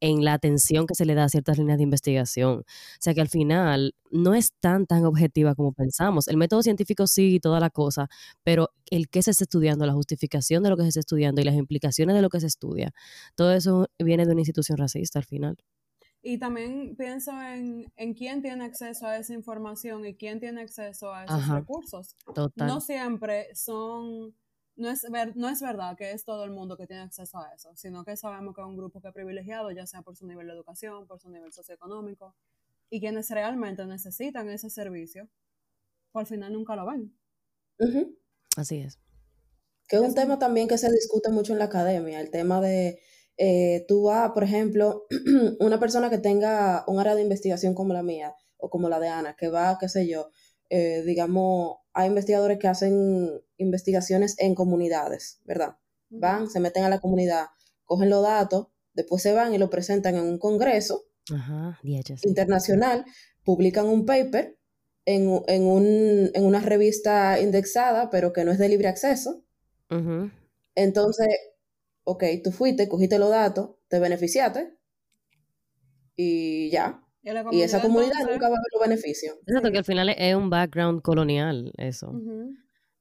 en 0.00 0.24
la 0.24 0.34
atención 0.34 0.86
que 0.86 0.94
se 0.94 1.04
le 1.04 1.14
da 1.14 1.24
a 1.24 1.28
ciertas 1.28 1.58
líneas 1.58 1.78
de 1.78 1.84
investigación. 1.84 2.60
O 2.60 2.64
sea 3.00 3.14
que 3.14 3.20
al 3.20 3.28
final 3.28 3.94
no 4.10 4.34
es 4.34 4.52
tan 4.60 4.86
tan 4.86 5.04
objetiva 5.04 5.54
como 5.54 5.72
pensamos. 5.72 6.28
El 6.28 6.36
método 6.36 6.62
científico 6.62 7.06
sí 7.06 7.36
y 7.36 7.40
toda 7.40 7.60
la 7.60 7.70
cosa, 7.70 8.08
pero 8.42 8.70
el 8.90 9.08
que 9.16 9.22
se 9.22 9.30
está 9.30 9.44
estudiando, 9.44 9.86
la 9.86 9.94
justificación 9.94 10.62
de 10.62 10.68
lo 10.68 10.76
que 10.76 10.82
se 10.82 10.88
está 10.90 11.00
estudiando 11.00 11.40
y 11.40 11.44
las 11.44 11.54
implicaciones 11.54 12.14
de 12.14 12.20
lo 12.20 12.28
que 12.28 12.38
se 12.40 12.46
estudia, 12.48 12.92
todo 13.34 13.52
eso 13.54 13.86
viene 13.98 14.26
de 14.26 14.32
una 14.32 14.42
institución 14.42 14.76
racista 14.76 15.18
al 15.18 15.24
final. 15.24 15.56
Y 16.22 16.38
también 16.38 16.96
pienso 16.96 17.30
en, 17.40 17.90
en 17.96 18.12
quién 18.12 18.42
tiene 18.42 18.64
acceso 18.64 19.06
a 19.06 19.16
esa 19.16 19.32
información 19.32 20.04
y 20.04 20.14
quién 20.16 20.38
tiene 20.38 20.60
acceso 20.60 21.14
a 21.14 21.24
esos 21.24 21.36
Ajá. 21.36 21.60
recursos. 21.60 22.14
Total. 22.34 22.66
No 22.68 22.80
siempre 22.82 23.54
son, 23.54 24.34
no 24.76 24.90
es, 24.90 25.06
ver- 25.10 25.34
no 25.36 25.48
es 25.48 25.60
verdad 25.62 25.96
que 25.96 26.10
es 26.10 26.24
todo 26.24 26.44
el 26.44 26.50
mundo 26.50 26.76
que 26.76 26.86
tiene 26.86 27.02
acceso 27.02 27.38
a 27.38 27.54
eso, 27.54 27.74
sino 27.74 28.04
que 28.04 28.16
sabemos 28.18 28.54
que 28.54 28.60
es 28.60 28.66
un 28.66 28.76
grupo 28.76 29.00
que 29.00 29.08
es 29.08 29.14
privilegiado, 29.14 29.70
ya 29.70 29.86
sea 29.86 30.02
por 30.02 30.14
su 30.14 30.26
nivel 30.26 30.46
de 30.48 30.52
educación, 30.52 31.06
por 31.06 31.20
su 31.20 31.30
nivel 31.30 31.52
socioeconómico, 31.52 32.34
y 32.90 33.00
quienes 33.00 33.30
realmente 33.30 33.86
necesitan 33.86 34.50
ese 34.50 34.68
servicio, 34.68 35.28
pues 36.12 36.24
al 36.24 36.26
final 36.26 36.52
nunca 36.52 36.76
lo 36.76 36.84
ven. 36.86 37.16
Ujú. 37.78 38.18
Así 38.56 38.78
es. 38.78 38.98
Que 39.88 39.96
es 39.96 40.02
un 40.02 40.14
tema 40.14 40.38
también 40.38 40.68
que 40.68 40.78
se 40.78 40.90
discute 40.90 41.30
mucho 41.30 41.52
en 41.52 41.58
la 41.60 41.66
academia, 41.66 42.20
el 42.20 42.30
tema 42.30 42.60
de, 42.60 42.98
eh, 43.36 43.84
tú 43.88 44.04
vas, 44.04 44.30
por 44.32 44.44
ejemplo, 44.44 45.06
una 45.60 45.78
persona 45.78 46.10
que 46.10 46.18
tenga 46.18 46.84
un 46.88 46.98
área 46.98 47.14
de 47.14 47.22
investigación 47.22 47.74
como 47.74 47.94
la 47.94 48.02
mía 48.02 48.34
o 48.56 48.68
como 48.70 48.88
la 48.88 48.98
de 49.00 49.08
Ana, 49.08 49.36
que 49.36 49.48
va, 49.48 49.76
qué 49.78 49.88
sé 49.88 50.06
yo, 50.08 50.30
eh, 50.70 51.02
digamos, 51.06 51.76
hay 51.92 52.08
investigadores 52.08 52.58
que 52.58 52.68
hacen 52.68 53.30
investigaciones 53.58 54.34
en 54.38 54.54
comunidades, 54.54 55.40
¿verdad? 55.44 55.76
Van, 56.10 56.48
se 56.50 56.60
meten 56.60 56.84
a 56.84 56.88
la 56.88 56.98
comunidad, 57.00 57.46
cogen 57.84 58.10
los 58.10 58.22
datos, 58.22 58.68
después 58.94 59.22
se 59.22 59.32
van 59.32 59.54
y 59.54 59.58
lo 59.58 59.70
presentan 59.70 60.16
en 60.16 60.22
un 60.24 60.38
congreso 60.38 61.04
Ajá, 61.32 61.78
internacional, 62.28 63.04
publican 63.44 63.86
un 63.86 64.04
paper 64.06 64.58
en, 65.04 65.28
un- 65.28 65.44
en 66.34 66.44
una 66.44 66.60
revista 66.60 67.38
indexada, 67.40 68.10
pero 68.10 68.32
que 68.32 68.44
no 68.44 68.52
es 68.52 68.58
de 68.58 68.68
libre 68.68 68.88
acceso. 68.88 69.44
Entonces, 70.74 71.28
ok, 72.04 72.24
tú 72.42 72.52
fuiste, 72.52 72.88
cogiste 72.88 73.18
los 73.18 73.30
datos, 73.30 73.70
te 73.88 73.98
beneficiaste 73.98 74.76
y 76.16 76.70
ya. 76.70 77.02
Y, 77.50 77.62
esa 77.62 77.82
comunidad 77.82 78.12
entonces- 78.20 78.34
nunca 78.34 78.48
va 78.48 78.56
a 78.56 78.60
ver 78.60 78.72
los 78.72 78.88
beneficios. 78.88 79.36
Exacto, 79.46 79.72
que 79.72 79.78
al 79.78 79.84
final 79.84 80.08
es 80.10 80.34
un 80.36 80.48
background 80.48 81.02
colonial, 81.02 81.72
eso. 81.76 82.12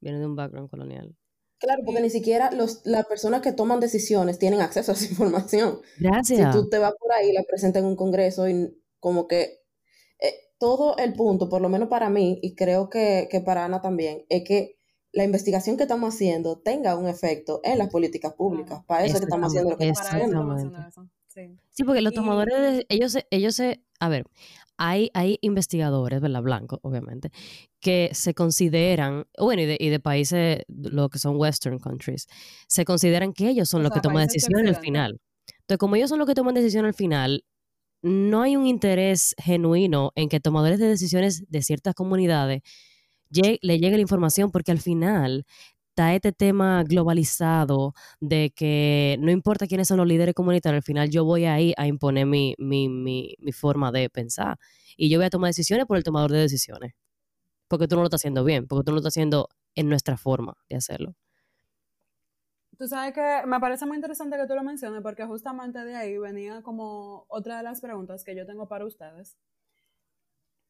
Viene 0.02 0.20
de 0.20 0.26
un 0.26 0.36
background 0.36 0.70
colonial. 0.70 1.16
Claro, 1.60 1.84
porque 1.86 2.02
ni 2.02 2.10
siquiera 2.10 2.52
los, 2.52 2.82
las 2.86 3.06
personas 3.06 3.42
que 3.42 3.54
toman 3.54 3.80
decisiones 3.80 4.40
tienen 4.40 4.62
acceso 4.62 4.92
a 4.92 4.96
esa 4.96 5.06
información. 5.12 5.80
Si 5.98 6.04
Gracias. 6.04 6.56
tú 6.56 6.70
te 6.70 6.80
vas 6.80 6.94
por 7.00 7.12
ahí, 7.14 7.32
la 7.34 7.44
presentas 7.44 7.82
en 7.82 7.88
un 7.88 7.96
congreso 7.96 8.50
y 8.50 8.76
como 9.00 9.28
que 9.28 9.62
eh, 10.20 10.34
todo 10.58 10.98
el 10.98 11.14
punto, 11.14 11.48
por 11.48 11.62
lo 11.62 11.70
menos 11.70 11.88
para 11.88 12.10
mí, 12.10 12.40
y 12.42 12.56
creo 12.56 12.90
que, 12.90 13.28
que 13.30 13.42
para 13.42 13.66
Ana 13.66 13.82
también, 13.82 14.26
es 14.30 14.44
que 14.44 14.80
la 15.16 15.24
investigación 15.24 15.78
que 15.78 15.84
estamos 15.84 16.14
haciendo 16.14 16.58
tenga 16.58 16.96
un 16.98 17.08
efecto 17.08 17.62
en 17.64 17.78
las 17.78 17.90
políticas 17.90 18.34
públicas. 18.34 18.84
Para 18.86 19.06
eso 19.06 19.16
es 19.16 19.22
que 19.22 19.26
estamos 19.26 19.48
haciendo 19.48 19.72
lo 19.72 19.78
que 19.78 19.88
estamos 19.88 20.56
haciendo. 20.56 21.10
Sí. 21.28 21.58
Sí, 21.72 21.84
porque 21.84 22.02
los 22.02 22.14
tomadores 22.14 22.58
de, 22.58 22.86
ellos 22.90 23.14
se, 23.14 23.26
ellos 23.32 23.56
se, 23.56 23.82
a 24.00 24.10
ver, 24.10 24.26
hay, 24.78 25.10
hay 25.14 25.38
investigadores, 25.42 26.20
¿verdad? 26.20 26.42
Blancos, 26.42 26.80
obviamente, 26.82 27.32
que 27.80 28.10
se 28.14 28.34
consideran, 28.34 29.26
bueno, 29.40 29.62
y 29.62 29.66
de, 29.66 29.78
y 29.80 29.88
de 29.88 30.00
países, 30.02 30.60
lo 30.68 31.08
que 31.10 31.18
son 31.18 31.38
Western 31.38 31.80
countries, 31.80 32.28
se 32.68 32.84
consideran 32.84 33.32
que 33.32 33.48
ellos 33.48 33.70
son 33.70 33.82
O 33.82 33.84
los 33.84 33.94
que 33.94 34.02
toman 34.02 34.28
decisiones 34.28 34.76
al 34.76 34.82
final. 34.82 35.22
Entonces, 35.62 35.78
como 35.78 35.96
ellos 35.96 36.10
son 36.10 36.20
los 36.20 36.28
que 36.28 36.36
toman 36.36 36.56
decisión 36.56 36.86
al 36.86 36.94
final, 36.94 37.46
no 38.02 38.42
hay 38.42 38.58
un 38.58 38.68
interés 38.68 39.34
genuino 39.38 40.12
en 40.16 40.28
que 40.28 40.42
tomadores 40.42 40.78
de 40.78 40.88
decisiones 40.88 41.50
de 41.50 41.62
ciertas 41.62 41.96
comunidades 41.96 42.62
le 43.30 43.80
llegue 43.80 43.96
la 43.96 44.02
información, 44.02 44.52
porque 44.52 44.72
al 44.72 44.80
final 44.80 45.46
está 45.90 46.14
este 46.14 46.32
tema 46.34 46.84
globalizado 46.84 47.94
de 48.20 48.52
que 48.54 49.18
no 49.20 49.32
importa 49.32 49.68
quiénes 49.68 49.88
son 49.88 49.98
los 49.98 50.08
líderes 50.08 50.36
comunitarios, 50.36 50.80
al 50.80 50.84
final 50.84 51.10
yo 51.10 51.24
voy 51.24 51.46
ahí 51.46 51.74
a 51.78 51.88
imponer 51.88 52.26
mi, 52.26 52.54
mi, 52.58 52.90
mi, 52.90 53.36
mi 53.40 53.52
forma 53.54 53.92
de 53.92 54.10
pensar. 54.10 54.58
Y 54.98 55.10
yo 55.10 55.20
voy 55.20 55.26
a 55.28 55.30
tomar 55.30 55.50
decisiones 55.50 55.86
por 55.86 55.98
el 55.98 56.04
tomador 56.04 56.32
de 56.32 56.40
decisiones. 56.40 56.94
Porque 57.68 57.88
tú 57.88 57.96
no 57.96 58.02
lo 58.02 58.08
estás 58.08 58.22
haciendo 58.22 58.44
bien, 58.44 58.68
porque 58.68 58.84
tú 58.84 58.92
no 58.92 58.96
lo 58.96 59.00
estás 59.00 59.14
haciendo 59.14 59.50
en 59.74 59.90
nuestra 59.90 60.18
forma 60.18 60.58
de 60.70 60.76
hacerlo. 60.76 61.16
Tú 62.78 62.88
sabes 62.88 63.14
que 63.14 63.48
me 63.48 63.60
parece 63.60 63.86
muy 63.86 63.96
interesante 63.96 64.38
que 64.38 64.48
tú 64.48 64.54
lo 64.54 64.64
menciones 64.64 65.02
porque 65.02 65.26
justamente 65.26 65.84
de 65.86 65.96
ahí 65.96 66.18
venía 66.18 66.62
como 66.62 67.26
otra 67.30 67.58
de 67.58 67.64
las 67.64 67.80
preguntas 67.80 68.24
que 68.26 68.36
yo 68.36 68.46
tengo 68.46 68.68
para 68.68 68.86
ustedes. 68.86 69.38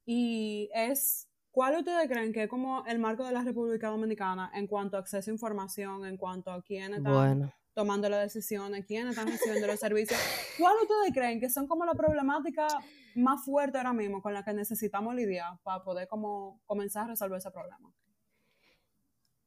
Y 0.06 0.70
es, 0.74 1.28
¿cuál 1.56 1.78
ustedes 1.78 2.08
creen 2.10 2.34
que 2.34 2.44
es 2.44 2.50
como 2.50 2.86
el 2.86 3.00
marco 3.00 3.24
de 3.24 3.32
la 3.32 3.42
República 3.42 3.88
Dominicana 3.88 4.52
en 4.54 4.68
cuanto 4.68 4.98
a 4.98 5.00
acceso 5.00 5.32
a 5.32 5.34
información, 5.34 6.06
en 6.06 6.18
cuanto 6.18 6.52
a 6.52 6.62
quiénes 6.62 6.98
están 6.98 7.14
Bueno, 7.14 7.54
tomando 7.74 8.10
las 8.10 8.22
decisiones, 8.34 8.86
quiénes 8.86 9.12
están 9.12 9.30
recibiendo 9.32 9.66
los 9.66 9.80
servicios? 9.80 10.20
¿Cuál 10.60 10.74
ustedes 10.82 11.14
creen 11.14 11.40
que 11.40 11.50
son 11.50 11.66
como 11.66 11.86
la 11.86 11.94
problemática 11.94 12.68
más 13.16 13.46
fuerte 13.46 13.78
ahora 13.78 13.94
mismo 13.94 14.22
con 14.22 14.34
la 14.34 14.44
que 14.44 14.54
necesitamos 14.54 15.16
lidiar 15.16 15.58
para 15.64 15.82
poder 15.82 16.10
como 16.10 16.60
comenzar 16.66 17.06
a 17.06 17.08
resolver 17.08 17.38
ese 17.38 17.52
problema? 17.52 17.90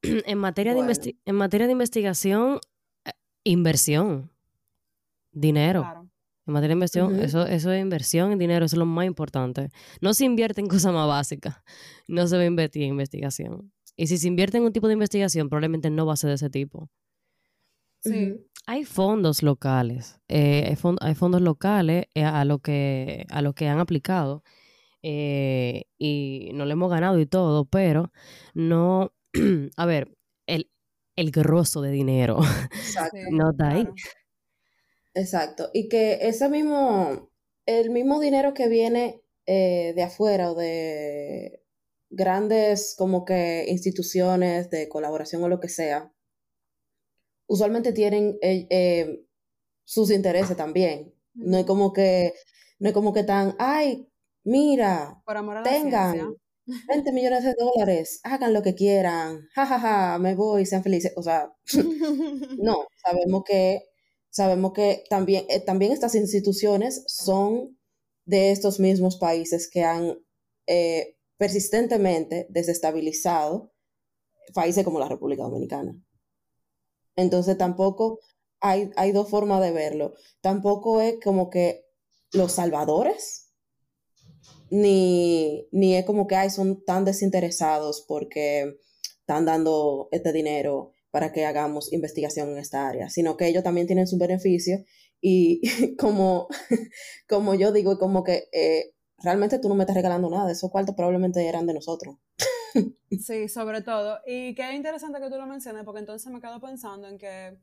en 0.01 0.37
materia, 0.39 0.73
Bueno. 0.73 0.87
de, 0.87 0.93
investi- 0.93 1.17
en 1.25 1.35
materia 1.35 1.67
de 1.67 1.73
investigación, 1.73 2.59
eh, 3.05 3.11
inversión, 3.43 4.31
dinero. 5.31 5.81
Claro. 5.81 5.98
En 6.49 6.53
materia 6.53 6.69
de 6.69 6.77
inversión, 6.77 7.19
eso, 7.19 7.45
eso 7.45 7.71
es 7.71 7.81
inversión 7.81 8.31
en 8.31 8.39
dinero, 8.39 8.65
eso 8.65 8.75
es 8.75 8.79
lo 8.79 8.85
más 8.85 9.05
importante. 9.05 9.69
No 10.01 10.13
se 10.13 10.25
invierte 10.25 10.61
en 10.61 10.67
cosas 10.67 10.93
más 10.93 11.07
básicas, 11.07 11.57
no 12.07 12.27
se 12.27 12.35
va 12.37 12.43
a 12.43 12.45
invertir 12.45 12.83
en 12.83 12.89
investigación. 12.89 13.71
Y 13.95 14.07
si 14.07 14.17
se 14.17 14.27
invierte 14.27 14.57
en 14.57 14.63
un 14.63 14.73
tipo 14.73 14.87
de 14.87 14.93
investigación, 14.93 15.49
probablemente 15.49 15.89
no 15.89 16.05
va 16.05 16.13
a 16.13 16.17
ser 16.17 16.29
de 16.29 16.35
ese 16.35 16.49
tipo. 16.49 16.89
Sí. 18.01 18.35
Hay 18.65 18.85
fondos 18.85 19.43
locales, 19.43 20.19
eh, 20.27 20.65
hay, 20.69 20.75
fon- 20.75 20.97
hay 21.01 21.15
fondos 21.15 21.41
locales 21.41 22.05
eh, 22.13 22.23
a 22.23 22.45
lo 22.45 22.59
que 22.59 23.25
a 23.29 23.41
lo 23.41 23.53
que 23.53 23.67
han 23.67 23.79
aplicado 23.79 24.43
eh, 25.03 25.83
y 25.97 26.51
no 26.53 26.65
le 26.65 26.73
hemos 26.73 26.89
ganado 26.89 27.19
y 27.19 27.25
todo, 27.25 27.65
pero 27.65 28.11
no, 28.53 29.11
a 29.77 29.85
ver, 29.85 30.15
el, 30.47 30.69
el 31.17 31.31
grosso 31.31 31.81
de 31.81 31.91
dinero 31.91 32.39
Exacto. 32.73 33.17
no 33.31 33.51
está 33.51 33.69
ahí. 33.69 33.81
claro. 33.83 33.95
Exacto. 35.19 35.69
Y 35.73 35.89
que 35.89 36.19
ese 36.21 36.49
mismo, 36.49 37.29
el 37.65 37.89
mismo 37.89 38.19
dinero 38.19 38.53
que 38.53 38.69
viene 38.69 39.21
eh, 39.45 39.93
de 39.95 40.03
afuera 40.03 40.51
o 40.51 40.55
de 40.55 41.61
grandes 42.09 42.95
como 42.97 43.25
que 43.25 43.65
instituciones 43.67 44.69
de 44.69 44.87
colaboración 44.87 45.43
o 45.43 45.49
lo 45.49 45.59
que 45.59 45.69
sea, 45.69 46.11
usualmente 47.47 47.91
tienen 47.91 48.37
eh, 48.41 48.67
eh, 48.69 49.25
sus 49.83 50.09
intereses 50.11 50.55
también. 50.55 51.13
No 51.33 51.57
es 51.57 51.65
como 51.65 51.91
que, 51.91 52.33
no 52.79 52.89
es 52.89 52.93
como 52.93 53.13
que 53.13 53.23
tan, 53.23 53.55
ay, 53.59 54.09
mira, 54.43 55.21
Por 55.25 55.37
amor 55.37 55.57
a 55.57 55.61
la 55.61 55.69
tengan 55.69 56.13
ciencia. 56.13 56.85
20 56.87 57.11
millones 57.11 57.43
de 57.43 57.55
dólares, 57.55 58.21
hagan 58.23 58.53
lo 58.53 58.61
que 58.61 58.75
quieran, 58.75 59.47
jajaja, 59.53 60.17
me 60.19 60.35
voy, 60.35 60.65
sean 60.65 60.83
felices. 60.83 61.11
O 61.15 61.23
sea, 61.23 61.51
no, 62.57 62.87
sabemos 63.03 63.43
que, 63.45 63.81
sabemos 64.29 64.73
que 64.73 65.03
también, 65.09 65.45
eh, 65.49 65.59
también 65.59 65.91
estas 65.91 66.15
instituciones 66.15 67.03
son 67.07 67.77
de 68.25 68.51
estos 68.51 68.79
mismos 68.79 69.17
países 69.17 69.69
que 69.69 69.83
han 69.83 70.19
eh, 70.67 71.17
persistentemente 71.37 72.47
desestabilizado 72.49 73.73
países 74.53 74.83
como 74.83 74.99
la 74.99 75.07
República 75.07 75.43
Dominicana. 75.43 75.99
Entonces 77.15 77.57
tampoco 77.57 78.19
hay, 78.59 78.91
hay 78.95 79.11
dos 79.11 79.29
formas 79.29 79.61
de 79.61 79.71
verlo. 79.71 80.13
Tampoco 80.41 81.01
es 81.01 81.15
como 81.23 81.49
que 81.49 81.85
los 82.31 82.51
salvadores, 82.51 83.53
ni, 84.69 85.67
ni 85.71 85.95
es 85.95 86.05
como 86.05 86.27
que 86.27 86.35
ay, 86.35 86.49
son 86.49 86.83
tan 86.83 87.05
desinteresados 87.05 88.05
porque 88.07 88.77
están 89.21 89.45
dando 89.45 90.09
este 90.11 90.31
dinero 90.31 90.93
para 91.11 91.31
que 91.31 91.45
hagamos 91.45 91.91
investigación 91.93 92.49
en 92.49 92.57
esta 92.57 92.87
área, 92.87 93.09
sino 93.09 93.37
que 93.37 93.47
ellos 93.47 93.63
también 93.63 93.87
tienen 93.87 94.07
su 94.07 94.17
beneficio 94.17 94.83
y 95.21 95.61
como, 95.97 96.47
como 97.27 97.55
yo 97.55 97.71
digo, 97.71 97.97
como 97.97 98.23
que 98.23 98.47
eh, 98.51 98.93
realmente 99.17 99.59
tú 99.59 99.69
no 99.69 99.75
me 99.75 99.83
estás 99.83 99.95
regalando 99.95 100.29
nada, 100.29 100.51
esos 100.51 100.71
cuartos 100.71 100.95
probablemente 100.95 101.45
eran 101.47 101.65
de 101.65 101.73
nosotros. 101.73 102.17
Sí, 103.19 103.49
sobre 103.49 103.81
todo. 103.81 104.19
Y 104.27 104.53
qué 104.53 104.71
interesante 104.73 105.19
que 105.19 105.31
tú 105.31 105.37
lo 105.37 105.47
menciones, 105.47 105.83
porque 105.83 106.01
entonces 106.01 106.31
me 106.31 106.39
quedo 106.39 106.61
pensando 106.61 107.07
en 107.07 107.17
que 107.17 107.57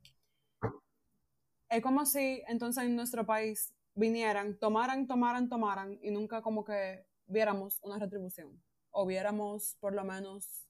es 1.68 1.82
como 1.82 2.04
si 2.06 2.42
entonces 2.48 2.82
en 2.84 2.96
nuestro 2.96 3.24
país 3.24 3.72
vinieran, 3.94 4.58
tomaran, 4.58 5.06
tomaran, 5.06 5.48
tomaran 5.48 5.98
y 6.02 6.10
nunca 6.10 6.42
como 6.42 6.64
que 6.64 7.06
viéramos 7.26 7.80
una 7.82 7.98
retribución 7.98 8.62
o 8.90 9.06
viéramos 9.06 9.76
por 9.80 9.94
lo 9.94 10.04
menos 10.04 10.66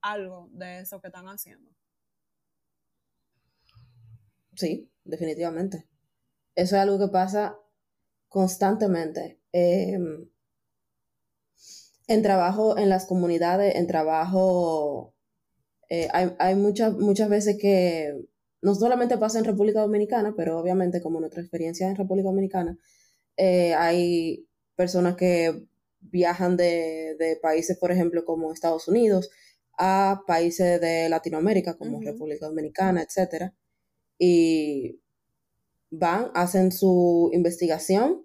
algo 0.00 0.48
de 0.52 0.80
eso 0.80 1.00
que 1.00 1.08
están 1.08 1.26
haciendo. 1.26 1.70
Sí, 4.54 4.90
definitivamente. 5.04 5.86
Eso 6.54 6.76
es 6.76 6.82
algo 6.82 6.98
que 6.98 7.12
pasa 7.12 7.58
constantemente. 8.28 9.40
Eh, 9.52 9.98
en 12.08 12.22
trabajo 12.22 12.76
en 12.78 12.88
las 12.88 13.06
comunidades, 13.06 13.74
en 13.76 13.86
trabajo, 13.86 15.14
eh, 15.88 16.08
hay, 16.12 16.34
hay 16.38 16.54
muchas, 16.56 16.94
muchas 16.94 17.28
veces 17.28 17.58
que 17.60 18.14
no 18.62 18.74
solamente 18.74 19.18
pasa 19.18 19.38
en 19.38 19.44
República 19.44 19.80
Dominicana, 19.80 20.34
pero 20.36 20.58
obviamente 20.58 21.00
como 21.02 21.20
nuestra 21.20 21.42
experiencia 21.42 21.88
en 21.88 21.96
República 21.96 22.28
Dominicana, 22.28 22.78
eh, 23.36 23.74
hay 23.74 24.48
personas 24.76 25.16
que 25.16 25.66
viajan 26.00 26.56
de, 26.56 27.16
de 27.18 27.38
países, 27.42 27.78
por 27.78 27.92
ejemplo, 27.92 28.24
como 28.24 28.52
Estados 28.52 28.88
Unidos, 28.88 29.30
a 29.78 30.22
países 30.26 30.80
de 30.80 31.08
Latinoamérica, 31.08 31.76
como. 31.76 32.00
República 32.00 32.46
Dominicana, 32.46 33.02
etcétera, 33.02 33.54
y 34.24 35.00
van, 35.90 36.30
hacen 36.34 36.72
su 36.72 37.30
investigación 37.32 38.24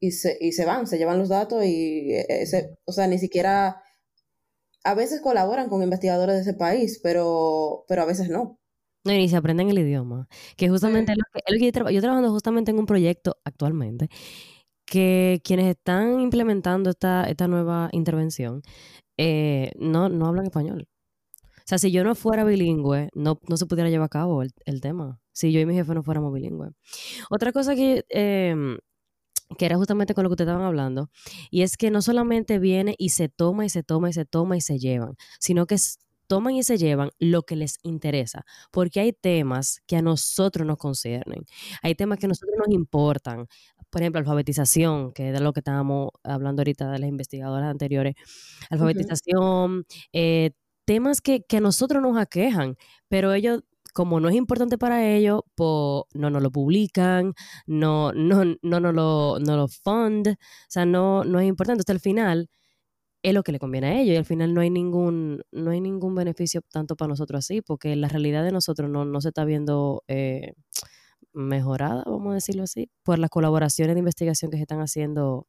y 0.00 0.12
se, 0.12 0.36
y 0.40 0.52
se 0.52 0.64
van, 0.66 0.86
se 0.86 0.98
llevan 0.98 1.18
los 1.18 1.28
datos 1.30 1.64
y 1.64 2.12
eh, 2.14 2.26
ese, 2.28 2.78
o 2.86 2.92
sea, 2.92 3.06
ni 3.08 3.18
siquiera, 3.18 3.82
a 4.84 4.94
veces 4.94 5.20
colaboran 5.20 5.68
con 5.68 5.82
investigadores 5.82 6.36
de 6.36 6.42
ese 6.42 6.54
país, 6.54 7.00
pero, 7.02 7.84
pero 7.88 8.02
a 8.02 8.06
veces 8.06 8.28
no. 8.28 8.58
No, 9.04 9.12
y 9.12 9.28
se 9.28 9.36
aprenden 9.36 9.70
el 9.70 9.78
idioma. 9.78 10.28
Que 10.56 10.68
justamente 10.68 11.12
Sí. 11.12 11.18
es 11.18 11.18
lo 11.18 11.24
que, 11.32 11.40
es 11.46 11.52
lo 11.54 11.58
que 11.60 11.66
yo, 11.66 11.72
traba- 11.72 11.92
yo 11.92 12.00
trabajando 12.00 12.32
justamente 12.32 12.70
en 12.72 12.78
un 12.78 12.86
proyecto 12.86 13.36
actualmente 13.44 14.08
que 14.86 15.40
quienes 15.44 15.68
están 15.68 16.20
implementando 16.20 16.90
esta, 16.90 17.24
esta 17.24 17.48
nueva 17.48 17.88
intervención 17.92 18.62
eh, 19.18 19.72
no, 19.78 20.08
no 20.08 20.26
hablan 20.26 20.46
español. 20.46 20.88
O 21.66 21.68
sea, 21.68 21.78
si 21.78 21.90
yo 21.90 22.04
no 22.04 22.14
fuera 22.14 22.44
bilingüe, 22.44 23.10
no, 23.14 23.40
no 23.48 23.56
se 23.56 23.66
pudiera 23.66 23.90
llevar 23.90 24.06
a 24.06 24.08
cabo 24.08 24.42
el, 24.42 24.52
el 24.66 24.80
tema. 24.80 25.20
Si 25.32 25.50
yo 25.50 25.58
y 25.58 25.66
mi 25.66 25.74
jefe 25.74 25.94
no 25.94 26.04
fuéramos 26.04 26.32
bilingües. 26.32 26.70
Otra 27.28 27.50
cosa 27.50 27.74
que, 27.74 28.04
em, 28.08 28.78
que 29.58 29.66
era 29.66 29.76
justamente 29.76 30.14
con 30.14 30.24
lo 30.24 30.30
que 30.30 30.34
ustedes 30.34 30.48
estaban 30.48 30.66
hablando, 30.66 31.10
y 31.50 31.62
es 31.62 31.76
que 31.76 31.90
no 31.90 32.02
solamente 32.02 32.60
viene 32.60 32.94
y 32.98 33.10
se 33.10 33.28
toma 33.28 33.64
y 33.66 33.68
se 33.70 33.82
toma 33.82 34.10
y 34.10 34.12
se 34.12 34.24
toma 34.24 34.56
y 34.56 34.60
se 34.60 34.78
llevan, 34.78 35.16
sino 35.40 35.66
que 35.66 35.76
toman 36.28 36.54
y 36.54 36.62
se 36.62 36.78
llevan 36.78 37.10
lo 37.18 37.42
que 37.42 37.56
les 37.56 37.78
interesa, 37.82 38.44
porque 38.72 39.00
hay 39.00 39.12
temas 39.12 39.80
que 39.86 39.96
a 39.96 40.02
nosotros 40.02 40.66
nos 40.66 40.78
conciernen, 40.78 41.44
hay 41.82 41.94
temas 41.96 42.18
que 42.18 42.26
a 42.26 42.28
nosotros 42.28 42.56
nos 42.58 42.74
importan, 42.74 43.46
por 43.90 44.02
ejemplo, 44.02 44.20
alfabetización, 44.20 45.12
que 45.12 45.28
es 45.28 45.34
de 45.34 45.40
lo 45.40 45.52
que 45.52 45.60
estábamos 45.60 46.10
hablando 46.24 46.60
ahorita 46.62 46.90
de 46.92 46.98
las 47.00 47.08
investigadoras 47.08 47.70
anteriores, 47.70 48.14
alfabetización, 48.70 49.84
eh, 50.12 50.52
temas 50.86 51.20
que, 51.20 51.44
que 51.44 51.58
a 51.58 51.60
nosotros 51.60 52.02
nos 52.02 52.16
aquejan, 52.18 52.76
pero 53.08 53.34
ellos 53.34 53.62
como 53.96 54.20
no 54.20 54.28
es 54.28 54.34
importante 54.34 54.76
para 54.76 55.08
ellos, 55.08 55.40
pues 55.54 56.04
no 56.12 56.28
nos 56.28 56.42
lo 56.42 56.50
publican, 56.50 57.32
no, 57.66 58.12
no, 58.12 58.44
no, 58.44 58.80
no 58.80 58.92
lo, 58.92 59.38
no 59.40 59.56
lo 59.56 59.68
fund, 59.68 60.28
o 60.28 60.34
sea, 60.68 60.84
no, 60.84 61.24
no 61.24 61.40
es 61.40 61.48
importante. 61.48 61.80
Hasta 61.80 61.94
el 61.94 62.00
final 62.00 62.50
es 63.22 63.34
lo 63.34 63.42
que 63.42 63.52
le 63.52 63.58
conviene 63.58 63.86
a 63.88 64.00
ellos 64.00 64.14
y 64.14 64.16
al 64.16 64.26
final 64.26 64.52
no 64.54 64.60
hay 64.60 64.70
ningún, 64.70 65.42
no 65.50 65.70
hay 65.70 65.80
ningún 65.80 66.14
beneficio 66.14 66.60
tanto 66.70 66.94
para 66.94 67.08
nosotros 67.08 67.38
así, 67.38 67.62
porque 67.62 67.96
la 67.96 68.08
realidad 68.08 68.44
de 68.44 68.52
nosotros 68.52 68.90
no, 68.90 69.06
no 69.06 69.20
se 69.22 69.28
está 69.28 69.46
viendo 69.46 70.04
eh, 70.08 70.52
mejorada, 71.32 72.04
vamos 72.06 72.32
a 72.32 72.34
decirlo 72.34 72.64
así, 72.64 72.90
por 73.02 73.18
las 73.18 73.30
colaboraciones 73.30 73.94
de 73.94 74.00
investigación 74.00 74.50
que 74.50 74.58
se 74.58 74.64
están 74.64 74.80
haciendo 74.80 75.46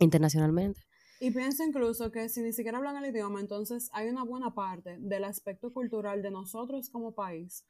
internacionalmente. 0.00 0.82
Y 1.22 1.30
pienso 1.32 1.62
incluso 1.62 2.10
que 2.10 2.30
si 2.30 2.40
ni 2.40 2.52
siquiera 2.54 2.78
hablan 2.78 2.96
el 2.96 3.10
idioma, 3.10 3.40
entonces 3.40 3.90
hay 3.92 4.08
una 4.08 4.24
buena 4.24 4.54
parte 4.54 4.96
del 4.98 5.24
aspecto 5.24 5.70
cultural 5.70 6.22
de 6.22 6.30
nosotros 6.30 6.88
como 6.88 7.14
país, 7.14 7.66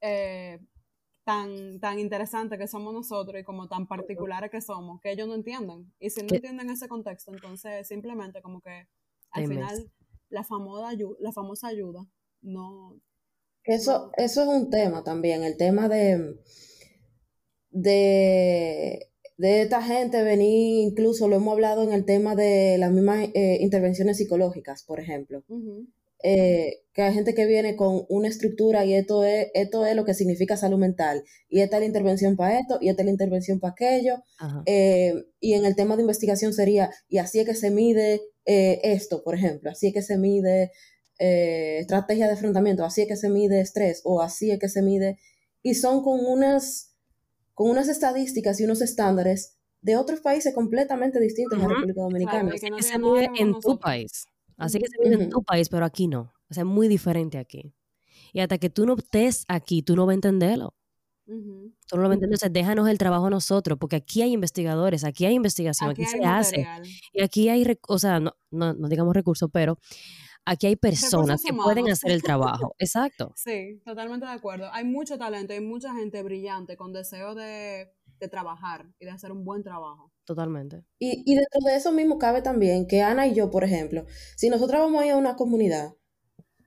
eh, 0.00 0.60
tan, 1.24 1.80
tan 1.80 1.98
interesante 1.98 2.56
que 2.56 2.68
somos 2.68 2.94
nosotros 2.94 3.40
y 3.40 3.44
como 3.44 3.66
tan 3.66 3.88
particulares 3.88 4.50
que 4.50 4.60
somos, 4.60 5.00
que 5.00 5.10
ellos 5.10 5.26
no 5.26 5.34
entienden. 5.34 5.92
Y 5.98 6.10
si 6.10 6.22
no 6.22 6.28
entienden 6.32 6.70
ese 6.70 6.86
contexto, 6.86 7.32
entonces 7.32 7.86
simplemente 7.88 8.40
como 8.40 8.60
que 8.60 8.86
al 9.32 9.42
Temes. 9.42 9.48
final 9.48 9.92
la 10.28 10.44
famosa, 10.44 10.92
la 11.18 11.32
famosa 11.32 11.68
ayuda 11.68 12.06
no... 12.42 13.00
Eso, 13.64 14.12
eso 14.16 14.42
es 14.42 14.48
un 14.48 14.70
tema 14.70 15.02
también, 15.02 15.42
el 15.42 15.56
tema 15.56 15.88
de, 15.88 16.38
de, 17.70 19.07
de 19.38 19.62
esta 19.62 19.80
gente 19.80 20.22
venir, 20.24 20.82
incluso 20.82 21.28
lo 21.28 21.36
hemos 21.36 21.52
hablado 21.52 21.84
en 21.84 21.92
el 21.92 22.04
tema 22.04 22.34
de 22.34 22.76
las 22.76 22.90
mismas 22.90 23.28
eh, 23.34 23.58
intervenciones 23.60 24.18
psicológicas, 24.18 24.82
por 24.82 24.98
ejemplo. 24.98 25.44
Eh, 26.24 26.80
que 26.92 27.02
hay 27.02 27.14
gente 27.14 27.32
que 27.32 27.46
viene 27.46 27.76
con 27.76 28.04
una 28.08 28.26
estructura 28.26 28.84
y 28.84 28.94
esto 28.94 29.22
es, 29.22 29.46
esto 29.54 29.86
es 29.86 29.94
lo 29.94 30.04
que 30.04 30.14
significa 30.14 30.56
salud 30.56 30.78
mental, 30.78 31.22
y 31.48 31.60
esta 31.60 31.76
es 31.76 31.82
la 31.82 31.86
intervención 31.86 32.36
para 32.36 32.58
esto, 32.58 32.78
y 32.80 32.88
esta 32.88 33.02
es 33.02 33.06
la 33.06 33.12
intervención 33.12 33.60
para 33.60 33.70
aquello, 33.70 34.16
eh, 34.66 35.14
y 35.38 35.52
en 35.52 35.64
el 35.64 35.76
tema 35.76 35.94
de 35.94 36.02
investigación 36.02 36.52
sería, 36.52 36.90
y 37.08 37.18
así 37.18 37.38
es 37.38 37.46
que 37.46 37.54
se 37.54 37.70
mide 37.70 38.20
esto, 38.44 39.22
por 39.22 39.36
ejemplo, 39.36 39.70
así 39.70 39.88
es 39.88 39.94
que 39.94 40.02
se 40.02 40.18
mide 40.18 40.72
estrategia 41.18 42.26
de 42.26 42.32
afrontamiento, 42.32 42.84
así 42.84 43.02
es 43.02 43.08
que 43.08 43.16
se 43.16 43.30
mide 43.30 43.60
estrés, 43.60 44.00
o 44.02 44.20
así 44.20 44.50
es 44.50 44.58
que 44.58 44.68
se 44.68 44.82
mide, 44.82 45.18
y 45.62 45.74
son 45.74 46.02
con 46.02 46.18
unas, 46.26 46.87
con 47.58 47.70
unas 47.70 47.88
estadísticas 47.88 48.60
y 48.60 48.64
unos 48.64 48.80
estándares 48.82 49.58
de 49.80 49.96
otros 49.96 50.20
países 50.20 50.54
completamente 50.54 51.18
distintos 51.18 51.58
a 51.58 51.62
la 51.62 51.68
República 51.68 52.02
Dominicana. 52.02 52.52
Claro, 52.52 52.76
no 52.76 52.82
se 52.82 52.98
mide 53.00 53.30
en 53.36 53.58
tu 53.58 53.80
país. 53.80 54.26
Así 54.56 54.78
que 54.78 54.86
se 54.86 54.96
mide 55.02 55.24
en 55.24 55.28
tu 55.28 55.42
país, 55.42 55.68
pero 55.68 55.84
aquí 55.84 56.06
no. 56.06 56.32
O 56.48 56.54
sea, 56.54 56.60
es 56.60 56.68
muy 56.68 56.86
diferente 56.86 57.36
aquí. 57.36 57.74
Y 58.32 58.38
hasta 58.38 58.58
que 58.58 58.70
tú 58.70 58.86
no 58.86 58.94
estés 58.94 59.44
aquí, 59.48 59.82
tú 59.82 59.96
no 59.96 60.06
vas 60.06 60.12
a 60.12 60.14
entenderlo. 60.14 60.72
Ujú. 61.26 61.74
Tú 61.88 61.96
no 61.96 62.02
lo 62.02 62.08
vas 62.08 62.12
a 62.12 62.14
entender. 62.14 62.36
O 62.36 62.38
sea, 62.38 62.48
déjanos 62.48 62.88
el 62.88 62.96
trabajo 62.96 63.26
a 63.26 63.30
nosotros, 63.30 63.76
porque 63.76 63.96
aquí 63.96 64.22
hay 64.22 64.32
investigadores, 64.32 65.02
aquí 65.02 65.26
hay 65.26 65.34
investigación, 65.34 65.90
aquí, 65.90 66.02
Aquí 66.02 66.14
hay 66.14 66.20
se 66.20 66.26
hace. 66.28 66.66
Y 67.12 67.22
aquí 67.24 67.48
hay, 67.48 67.66
o 67.88 67.98
sea, 67.98 68.20
no, 68.20 68.36
no, 68.52 68.72
no 68.72 68.88
digamos 68.88 69.14
recursos, 69.14 69.50
pero 69.52 69.80
aquí 70.48 70.66
hay 70.66 70.76
personas 70.76 71.42
que 71.42 71.52
pueden 71.52 71.88
hacer 71.90 72.10
el 72.10 72.22
trabajo. 72.22 72.74
Exacto. 72.78 73.32
Sí, 73.36 73.80
totalmente 73.84 74.26
de 74.26 74.32
acuerdo. 74.32 74.68
Hay 74.72 74.84
mucho 74.84 75.18
talento, 75.18 75.52
hay 75.52 75.60
mucha 75.60 75.94
gente 75.94 76.22
brillante 76.22 76.76
con 76.76 76.92
deseo 76.92 77.34
de, 77.34 77.92
de 78.18 78.28
trabajar 78.28 78.86
y 78.98 79.04
de 79.04 79.10
hacer 79.10 79.32
un 79.32 79.44
buen 79.44 79.62
trabajo. 79.62 80.12
Totalmente. 80.24 80.84
Y, 80.98 81.22
y 81.30 81.36
dentro 81.36 81.60
de 81.64 81.76
eso 81.76 81.92
mismo 81.92 82.18
cabe 82.18 82.42
también 82.42 82.86
que 82.86 83.02
Ana 83.02 83.26
y 83.26 83.34
yo, 83.34 83.50
por 83.50 83.64
ejemplo, 83.64 84.06
si 84.36 84.48
nosotros 84.48 84.80
vamos 84.80 85.02
a 85.02 85.06
ir 85.06 85.12
a 85.12 85.16
una 85.16 85.36
comunidad, 85.36 85.94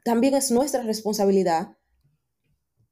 también 0.03 0.33
es 0.35 0.51
nuestra 0.51 0.83
responsabilidad 0.83 1.77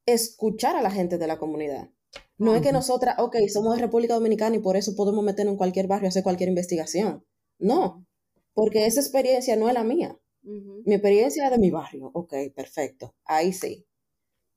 escuchar 0.06 0.75
a 0.75 0.82
la 0.82 0.91
gente 0.91 1.17
de 1.17 1.28
la 1.28 1.38
comunidad. 1.38 1.89
No 2.38 2.56
es 2.56 2.62
que 2.62 2.71
nosotras, 2.71 3.15
ok, 3.19 3.36
somos 3.54 3.75
de 3.75 3.82
República 3.82 4.13
Dominicana 4.13 4.56
y 4.56 4.60
por 4.60 4.78
eso 4.78 4.95
podemos 4.95 5.23
meternos 5.23 5.54
en 5.54 5.58
cualquier 5.58 5.88
barrio 5.88 6.08
a 6.08 6.10
hacer 6.10 6.23
cualquier 6.23 6.49
investigación. 6.49 7.25
No, 7.60 8.08
porque 8.54 8.86
esa 8.86 9.02
experiencia 9.02 9.56
no 9.56 9.67
es 9.67 9.73
la 9.73 9.84
mía. 9.84 10.17
Mi 10.43 10.93
experiencia 10.93 11.45
es 11.45 11.52
de 11.52 11.58
mi 11.58 11.69
barrio, 11.71 12.10
ok, 12.13 12.34
perfecto, 12.56 13.15
ahí 13.25 13.54
sí. 13.54 13.86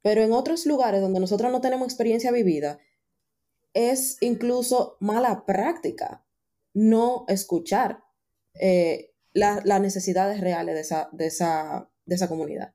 Pero 0.02 0.22
en 0.22 0.32
otros 0.32 0.66
lugares 0.66 1.00
donde 1.00 1.20
nosotros 1.20 1.50
no 1.52 1.60
tenemos 1.60 1.86
experiencia 1.86 2.30
vivida, 2.32 2.78
es 3.74 4.18
incluso 4.20 4.96
mala 5.00 5.44
práctica 5.46 6.24
no 6.74 7.24
escuchar 7.28 8.02
eh, 8.60 9.12
la- 9.32 9.62
las 9.64 9.80
necesidades 9.80 10.40
reales 10.40 10.74
de 10.74 10.80
esa, 10.82 11.08
de 11.12 11.26
esa, 11.26 11.90
de 12.04 12.14
esa 12.14 12.28
comunidad. 12.28 12.74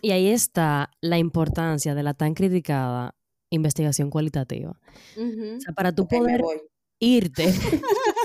Y 0.00 0.10
ahí 0.12 0.28
está 0.30 0.90
la 1.00 1.18
importancia 1.18 1.94
de 1.94 2.02
la 2.02 2.14
tan 2.14 2.34
criticada 2.34 3.14
investigación 3.50 4.10
cualitativa. 4.10 4.78
O 5.56 5.60
sea, 5.60 5.74
para 5.74 5.92
tú 5.94 6.06
poder 6.20 6.40
irte 7.00 7.44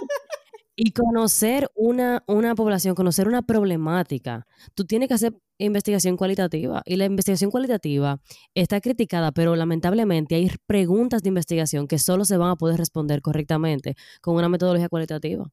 y 0.84 0.94
conocer 0.94 1.70
una, 1.76 2.24
una 2.26 2.56
población, 2.56 2.96
conocer 2.96 3.28
una 3.28 3.44
problemática, 3.44 4.48
tú 4.74 4.84
tienes 4.84 5.10
que 5.10 5.14
hacer 5.14 5.40
investigación 5.60 6.18
cualitativa. 6.18 6.82
Y 6.86 6.96
la 6.96 7.06
investigación 7.06 7.52
cualitativa 7.52 8.20
está 8.56 8.82
criticada, 8.82 9.32
pero 9.32 9.56
lamentablemente 9.56 10.34
hay 10.34 10.50
preguntas 10.66 11.22
de 11.22 11.30
investigación 11.30 11.88
que 11.88 12.00
solo 12.00 12.26
se 12.26 12.36
van 12.36 12.50
a 12.50 12.56
poder 12.56 12.80
responder 12.80 13.22
correctamente 13.22 13.94
con 14.22 14.36
una 14.36 14.50
metodología 14.50 14.90
cualitativa. 14.90 15.46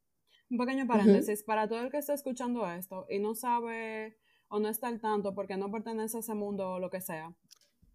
Un 0.49 0.57
pequeño 0.57 0.87
paréntesis, 0.87 1.43
para 1.43 1.69
todo 1.69 1.83
el 1.83 1.91
que 1.91 1.99
está 1.99 2.15
escuchando 2.15 2.67
esto 2.67 3.05
y 3.11 3.19
no 3.19 3.35
sabe 3.35 4.17
o 4.49 4.61
no 4.61 4.71
está 4.71 4.89
al 4.89 4.99
tanto 4.99 5.35
porque 5.35 5.59
no 5.59 5.71
pertenece 5.71 6.17
a 6.17 6.21
ese 6.21 6.33
mundo 6.33 6.71
o 6.71 6.79
lo 6.79 6.89
que 6.89 7.03
sea, 7.03 7.35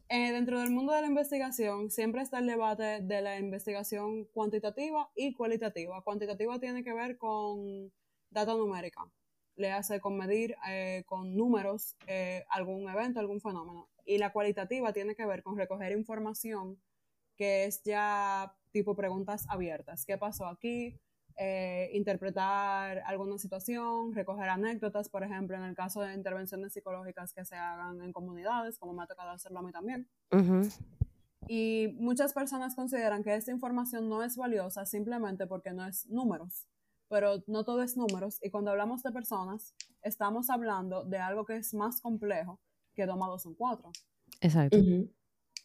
eh, 0.10 0.32
dentro 0.32 0.60
del 0.60 0.70
mundo 0.70 0.94
de 0.94 1.02
la 1.02 1.08
investigación 1.08 1.90
siempre 1.90 2.22
está 2.22 2.40
el 2.40 2.48
debate 2.48 3.02
de 3.02 3.22
la 3.22 3.40
investigación 3.40 4.26
cuantitativa 4.26 5.10
y 5.16 5.34
cualitativa. 5.34 6.02
Cuantitativa 6.04 6.60
tiene 6.60 6.84
que 6.84 6.94
ver 6.94 7.18
con 7.18 7.92
data 8.30 8.54
numérica, 8.54 9.02
le 9.56 9.72
hace 9.72 10.00
con 10.00 10.18
medir 10.18 10.56
eh, 10.70 11.04
con 11.06 11.36
números 11.36 11.96
eh, 12.08 12.46
algún 12.50 12.90
evento, 12.90 13.20
algún 13.20 13.42
fenómeno. 13.42 13.90
Y 14.06 14.18
la 14.18 14.32
cualitativa 14.34 14.92
tiene 14.94 15.16
que 15.16 15.26
ver 15.26 15.44
con 15.44 15.58
recoger 15.58 15.92
información 15.94 16.82
que 17.36 17.66
es 17.66 17.82
ya 17.84 18.56
tipo 18.72 18.96
preguntas 18.96 19.46
abiertas. 19.50 20.06
¿Qué 20.06 20.18
pasó 20.18 20.48
aquí? 20.48 21.00
Eh, 21.38 21.90
interpretar 21.94 23.02
alguna 23.08 23.40
situación, 23.40 24.14
recoger 24.14 24.50
anécdotas, 24.50 25.10
por 25.10 25.24
ejemplo, 25.24 25.58
en 25.58 25.64
el 25.64 25.76
caso 25.76 26.02
de 26.02 26.14
intervenciones 26.14 26.74
psicológicas 26.74 27.34
que 27.34 27.44
se 27.44 27.56
hagan 27.56 28.02
en 28.02 28.12
comunidades, 28.12 28.78
como 28.78 28.94
me 28.94 29.04
ha 29.04 29.08
tocado 29.08 29.32
hacerlo 29.32 29.60
a 29.60 29.64
mí 29.64 29.72
también. 29.72 30.08
Y 31.48 31.96
muchas 32.00 32.34
personas 32.34 32.76
consideran 32.76 33.24
que 33.24 33.36
esta 33.36 33.52
información 33.52 34.10
no 34.10 34.24
es 34.24 34.38
valiosa 34.38 34.86
simplemente 34.86 35.48
porque 35.48 35.72
no 35.72 35.86
es 35.86 36.08
números, 36.08 36.68
pero 37.10 37.44
no 37.48 37.64
todo 37.64 37.82
es 37.82 37.98
números. 37.98 38.40
Y 38.44 38.50
cuando 38.50 38.72
hablamos 38.72 39.02
de 39.02 39.12
personas, 39.12 39.74
estamos 40.04 40.50
hablando 40.50 41.04
de 41.04 41.18
algo 41.18 41.46
que 41.46 41.58
es 41.58 41.74
más 41.74 42.00
complejo 42.00 42.60
que 42.94 43.06
2 43.06 43.18
más 43.18 43.30
2 43.30 43.42
son 43.42 43.56
4. 43.56 43.92
Exacto. 44.42 44.78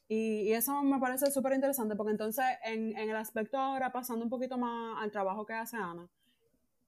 Y, 0.09 0.43
y 0.43 0.53
eso 0.55 0.83
me 0.83 0.99
parece 0.99 1.31
súper 1.31 1.53
interesante 1.53 1.95
porque 1.95 2.13
entonces 2.13 2.45
en, 2.65 2.97
en 2.97 3.11
el 3.11 3.17
aspecto 3.17 3.59
ahora, 3.59 3.93
pasando 3.93 4.25
un 4.25 4.31
poquito 4.31 4.57
más 4.57 5.03
al 5.03 5.11
trabajo 5.11 5.45
que 5.45 5.53
hace 5.53 5.77
Ana, 5.77 6.09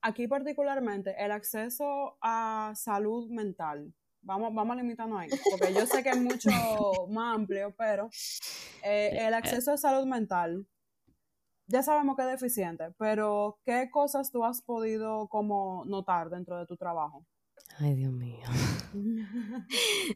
aquí 0.03 0.27
particularmente 0.27 1.15
el 1.23 1.31
acceso 1.31 2.17
a 2.23 2.73
salud 2.75 3.29
mental, 3.29 3.93
vamos, 4.23 4.55
vamos 4.55 4.75
a 4.75 4.81
limitarnos 4.83 5.21
ahí, 5.21 5.29
porque 5.51 5.73
yo 5.75 5.87
sé 5.87 6.03
que 6.03 6.11
es 6.11 6.21
mucho 6.21 6.51
más 7.11 7.37
amplio, 7.37 7.75
pero 7.77 8.09
eh, 8.83 9.19
el 9.21 9.35
acceso 9.35 9.73
a 9.73 9.77
salud 9.77 10.07
mental, 10.07 10.67
ya 11.67 11.83
sabemos 11.83 12.17
que 12.17 12.23
es 12.23 12.41
deficiente, 12.41 12.93
pero 12.99 13.59
¿qué 13.65 13.91
cosas 13.91 14.31
tú 14.33 14.45
has 14.45 14.63
podido 14.63 15.29
como 15.29 15.85
notar 15.85 16.31
dentro 16.31 16.59
de 16.59 16.67
tu 16.67 16.77
trabajo? 16.77 17.25
Ay, 17.79 17.95
Dios 17.95 18.13
mío. 18.13 18.47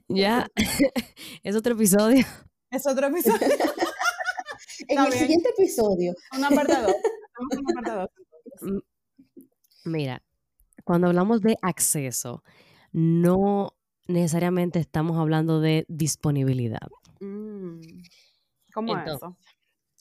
Ya, 0.08 0.48
es 1.44 1.54
otro 1.54 1.74
episodio. 1.74 2.24
Es 2.74 2.87
otro 2.87 3.06
episodio, 3.06 3.38
En 4.88 4.98
Está 4.98 5.04
el 5.04 5.10
bien. 5.10 5.18
siguiente 5.20 5.48
episodio, 5.56 6.14
en 6.32 6.38
una 6.38 6.50
parte 6.50 6.74
dos, 6.82 6.94
entonces. 7.78 8.82
Mira, 9.84 10.22
cuando 10.82 11.06
hablamos 11.06 11.40
de 11.40 11.56
acceso, 11.62 12.42
no 12.92 13.76
necesariamente 14.08 14.80
estamos 14.80 15.16
hablando 15.18 15.60
de 15.60 15.84
disponibilidad. 15.88 16.88
Mm. 17.20 17.80
¿Cómo 18.74 18.94
es 18.96 18.98
Entonces, 19.00 19.16
eso? 19.16 19.37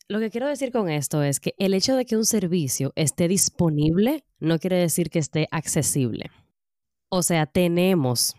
Lo 0.08 0.20
que 0.20 0.32
quiero 0.32 0.48
decir 0.48 0.72
con 0.72 0.90
esto 0.90 1.22
es 1.24 1.40
que 1.40 1.54
el 1.60 1.74
hecho 1.74 1.96
de 1.96 2.06
que 2.06 2.18
un 2.18 2.26
servicio 2.26 2.92
esté 2.96 3.28
disponible 3.28 4.26
no 4.40 4.58
quiere 4.60 4.78
decir 4.78 5.10
que 5.10 5.20
esté 5.20 5.48
accesible. 5.52 6.32
O 7.10 7.22
sea, 7.24 7.46
tenemos 7.46 8.36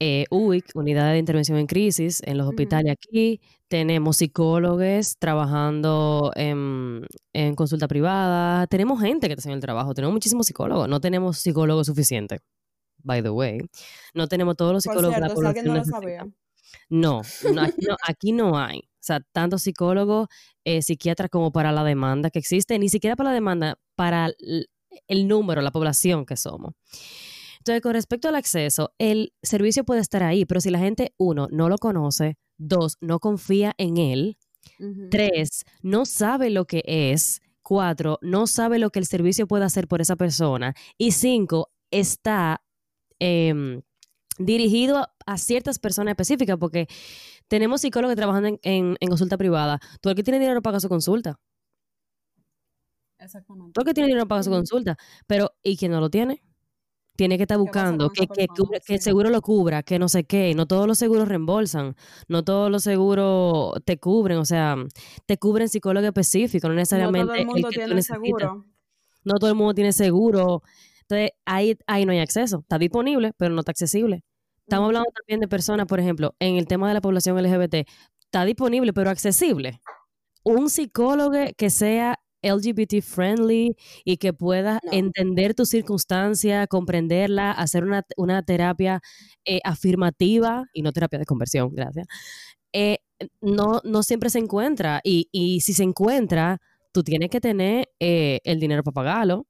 eh, 0.00 0.26
UIC, 0.30 0.70
Unidad 0.74 1.12
de 1.12 1.18
Intervención 1.18 1.58
en 1.58 1.66
Crisis, 1.66 2.22
en 2.24 2.38
los 2.38 2.48
hospitales 2.48 2.92
aquí, 2.92 3.40
tenemos 3.68 4.18
psicólogos 4.18 5.16
trabajando 5.18 6.30
en, 6.36 7.04
en 7.32 7.54
consulta 7.54 7.88
privada, 7.88 8.66
tenemos 8.68 9.00
gente 9.00 9.26
que 9.26 9.32
está 9.32 9.40
haciendo 9.40 9.56
el 9.56 9.62
trabajo, 9.62 9.94
tenemos 9.94 10.12
muchísimos 10.12 10.46
psicólogos, 10.46 10.88
no 10.88 11.00
tenemos 11.00 11.38
psicólogos 11.38 11.86
suficientes, 11.86 12.40
by 12.98 13.22
the 13.22 13.30
way, 13.30 13.58
no 14.14 14.28
tenemos 14.28 14.56
todos 14.56 14.72
los 14.72 14.84
Por 14.84 14.94
psicólogos 14.94 15.18
la 15.18 15.26
cierto, 15.26 15.40
si 15.40 15.46
alguien 15.46 15.64
no 15.66 15.74
lo 15.74 15.84
sabía. 15.84 16.26
No, 16.88 17.22
no, 17.54 17.62
aquí, 17.62 17.86
no, 17.86 17.96
aquí 18.06 18.32
no 18.32 18.58
hay. 18.58 18.78
O 18.78 19.08
sea, 19.08 19.20
tanto 19.32 19.58
psicólogos, 19.58 20.28
eh, 20.64 20.82
psiquiatras 20.82 21.30
como 21.30 21.50
para 21.50 21.72
la 21.72 21.82
demanda 21.82 22.30
que 22.30 22.38
existe, 22.38 22.78
ni 22.78 22.88
siquiera 22.88 23.16
para 23.16 23.30
la 23.30 23.34
demanda, 23.34 23.78
para 23.94 24.30
el 25.06 25.28
número, 25.28 25.62
la 25.62 25.70
población 25.70 26.26
que 26.26 26.36
somos. 26.36 26.74
Entonces, 27.68 27.82
con 27.82 27.92
respecto 27.92 28.28
al 28.28 28.34
acceso, 28.34 28.94
el 28.98 29.32
servicio 29.42 29.84
puede 29.84 30.00
estar 30.00 30.22
ahí, 30.22 30.44
pero 30.46 30.60
si 30.60 30.70
la 30.70 30.78
gente, 30.78 31.12
uno, 31.18 31.48
no 31.50 31.68
lo 31.68 31.76
conoce, 31.76 32.36
dos, 32.56 32.96
no 33.00 33.18
confía 33.20 33.74
en 33.78 33.98
él. 33.98 34.38
Tres, 35.10 35.64
no 35.82 36.06
sabe 36.06 36.50
lo 36.50 36.64
que 36.66 36.82
es. 36.86 37.40
Cuatro, 37.62 38.18
no 38.22 38.46
sabe 38.46 38.78
lo 38.78 38.88
que 38.90 38.98
el 39.00 39.04
servicio 39.06 39.46
puede 39.46 39.64
hacer 39.64 39.86
por 39.88 40.00
esa 40.00 40.16
persona. 40.16 40.74
Y 40.96 41.12
cinco, 41.12 41.70
está 41.90 42.62
em, 43.18 43.82
dirigido 44.38 44.96
a, 44.98 45.12
a 45.26 45.36
ciertas 45.36 45.78
personas 45.78 46.12
específicas, 46.12 46.56
porque 46.58 46.86
tenemos 47.48 47.82
psicólogos 47.82 48.12
que 48.12 48.16
trabajan 48.16 48.46
en, 48.46 48.60
en- 48.62 48.96
en 49.00 49.08
consulta 49.08 49.36
privada. 49.36 49.78
Tú 50.00 50.08
el 50.08 50.14
que 50.14 50.22
tiene 50.22 50.38
dinero 50.38 50.62
paga 50.62 50.80
su 50.80 50.88
consulta. 50.88 51.38
Exactamente. 53.18 53.72
Tú 53.74 53.80
el 53.80 53.86
que 53.86 53.94
tiene 53.94 54.06
dinero 54.08 54.26
paga 54.28 54.42
su 54.42 54.50
consulta. 54.50 54.96
Pero, 55.26 55.52
¿y 55.62 55.76
quien 55.76 55.92
no 55.92 56.00
lo 56.00 56.08
tiene? 56.10 56.42
Tiene 57.18 57.36
que 57.36 57.42
estar 57.42 57.58
¿Qué 57.58 57.64
pasa 57.64 57.90
buscando 57.90 58.10
que, 58.10 58.28
que, 58.28 58.46
cubra- 58.46 58.78
que 58.78 58.94
el 58.94 59.00
seguro 59.00 59.28
lo 59.28 59.42
cubra, 59.42 59.82
que 59.82 59.98
no 59.98 60.08
sé 60.08 60.22
qué. 60.22 60.54
No 60.54 60.66
todos 60.66 60.86
los 60.86 60.98
seguros 60.98 61.26
reembolsan, 61.26 61.96
no 62.28 62.44
todos 62.44 62.70
los 62.70 62.84
seguros 62.84 63.72
te 63.84 63.98
cubren, 63.98 64.38
o 64.38 64.44
sea, 64.44 64.76
te 65.26 65.36
cubren 65.36 65.68
psicólogo 65.68 66.06
específico, 66.06 66.68
no 66.68 66.74
No 66.74 66.78
necesariamente 66.78 67.26
todo 67.26 67.34
el 67.34 67.46
mundo 67.46 67.68
que 67.70 67.74
tiene 67.84 68.02
seguro. 68.02 68.64
No 69.24 69.34
todo 69.40 69.50
el 69.50 69.56
mundo 69.56 69.74
tiene 69.74 69.92
seguro. 69.92 70.62
Entonces, 71.00 71.32
ahí, 71.44 71.76
ahí 71.88 72.06
no 72.06 72.12
hay 72.12 72.20
acceso. 72.20 72.60
Está 72.60 72.78
disponible, 72.78 73.32
pero 73.36 73.52
no 73.52 73.62
está 73.62 73.72
accesible. 73.72 74.22
Estamos 74.60 74.86
hablando 74.86 75.10
también 75.12 75.40
de 75.40 75.48
personas, 75.48 75.86
por 75.86 75.98
ejemplo, 75.98 76.36
en 76.38 76.54
el 76.54 76.68
tema 76.68 76.86
de 76.86 76.94
la 76.94 77.00
población 77.00 77.36
LGBT. 77.36 77.84
Está 78.26 78.44
disponible, 78.44 78.92
pero 78.92 79.10
accesible. 79.10 79.80
Un 80.44 80.70
psicólogo 80.70 81.32
que 81.56 81.68
sea 81.68 82.20
LGBT 82.42 83.00
friendly 83.02 83.76
y 84.04 84.16
que 84.18 84.32
pueda 84.32 84.80
No. 84.84 84.92
entender 84.92 85.54
tu 85.54 85.66
circunstancia, 85.66 86.66
comprenderla, 86.66 87.52
hacer 87.52 87.84
una, 87.84 88.04
una 88.16 88.42
terapia 88.42 89.00
eh, 89.44 89.60
afirmativa 89.64 90.64
y 90.72 90.82
no 90.82 90.92
terapia 90.92 91.18
de 91.18 91.24
conversión, 91.26 91.74
gracias. 91.74 92.06
eh, 92.72 92.98
no, 93.40 93.80
no 93.84 94.02
siempre 94.02 94.30
se 94.30 94.38
encuentra 94.40 95.00
y, 95.04 95.28
y 95.32 95.60
si 95.62 95.74
se 95.74 95.82
encuentra, 95.84 96.60
tú 96.92 97.02
tienes 97.04 97.30
que 97.30 97.40
tener 97.40 97.88
eh, 98.00 98.40
el 98.44 98.60
dinero 98.60 98.82
para 98.84 98.94
pagarlo. 98.94 99.46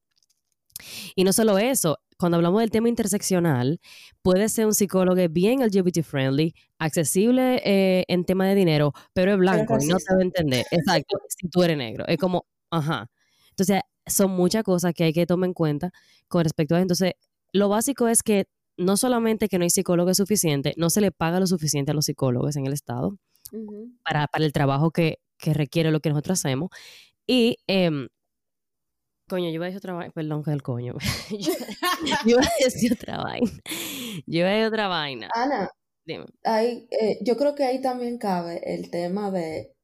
Y 1.14 1.24
no 1.24 1.33
solo 1.33 1.59
eso, 1.59 1.98
cuando 2.18 2.37
hablamos 2.37 2.61
del 2.61 2.70
tema 2.70 2.88
interseccional, 2.88 3.81
puede 4.22 4.48
ser 4.48 4.66
un 4.66 4.74
psicólogo 4.74 5.27
bien 5.31 5.61
LGBT 5.62 6.03
friendly, 6.03 6.55
accesible 6.79 7.61
eh, 7.64 8.05
en 8.09 8.24
tema 8.24 8.46
de 8.48 8.55
dinero, 8.55 8.92
pero 9.12 9.33
es 9.33 9.38
blanco 9.38 9.79
y 9.81 9.87
no 9.87 9.96
a 9.96 10.22
entender. 10.22 10.66
Exacto, 10.70 11.18
si 11.29 11.48
tú 11.48 11.62
eres 11.62 11.77
negro. 11.77 12.07
Es 12.07 12.16
como, 12.18 12.46
ajá. 12.70 13.11
Entonces, 13.50 13.81
son 14.07 14.31
muchas 14.33 14.62
cosas 14.62 14.94
que 14.94 15.04
hay 15.04 15.12
que 15.12 15.26
tomar 15.26 15.48
en 15.48 15.54
cuenta 15.54 15.90
con 16.28 16.44
respecto 16.44 16.74
a 16.74 16.78
eso. 16.78 16.83
Entonces, 16.83 17.12
lo 17.52 17.68
básico 17.68 18.09
es 18.09 18.22
que 18.22 18.46
no 18.76 18.96
solamente 18.96 19.48
que 19.48 19.59
no 19.59 19.64
hay 19.64 19.70
psicólogos 19.70 20.16
suficientes, 20.16 20.74
no 20.76 20.90
se 20.90 21.00
le 21.00 21.11
paga 21.11 21.40
lo 21.40 21.46
suficiente 21.46 21.90
a 21.90 21.94
los 21.94 22.07
psicólogos 22.07 22.57
en 22.57 22.66
el 22.66 22.72
Estado 22.72 23.16
para, 24.04 24.26
para 24.28 24.44
el 24.44 24.52
trabajo 24.52 24.90
que, 24.90 25.18
que 25.38 25.52
requiere 25.54 25.90
lo 25.90 26.00
que 26.00 26.11
nosotros 26.11 26.38
hacemos. 26.38 26.70
Y, 27.26 27.57
em, 27.66 28.09
coño, 29.28 29.48
yo 29.48 29.54
iba 29.54 29.66
a 29.66 29.68
decir 29.68 29.78
otra 29.78 29.94
vaina, 29.94 30.12
perdón 30.12 30.44
que 30.44 30.52
el 30.52 30.62
coño. 30.62 30.94
yo, 31.31 31.52
yo 32.24 32.37
iba 32.37 32.42
a 32.42 32.64
decir 32.64 32.92
otra 32.92 33.18
vaina. 33.18 33.50
Yo 34.26 34.40
iba 34.40 34.48
a 34.48 34.52
decir 34.52 34.66
otra 34.66 34.88
vaina. 34.88 35.28
Ana, 35.35 35.70
Dime. 36.04 36.26
ahí, 36.44 36.88
eh, 36.90 37.18
yo 37.22 37.37
creo 37.37 37.54
que 37.54 37.64
ahí 37.64 37.81
también 37.81 38.18
cabe 38.18 38.62
el 38.74 38.90
tema 38.90 39.31
de, 39.31 39.74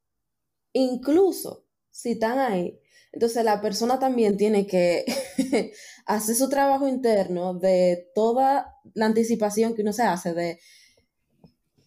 incluso 0.72 1.63
si 1.94 2.12
están 2.12 2.40
ahí, 2.40 2.80
entonces 3.12 3.44
la 3.44 3.60
persona 3.60 4.00
también 4.00 4.36
tiene 4.36 4.66
que 4.66 5.04
hacer 6.06 6.34
su 6.34 6.48
trabajo 6.48 6.88
interno 6.88 7.54
de 7.54 8.10
toda 8.12 8.74
la 8.94 9.06
anticipación 9.06 9.74
que 9.74 9.82
uno 9.82 9.92
se 9.92 10.02
hace 10.02 10.34
de, 10.34 10.58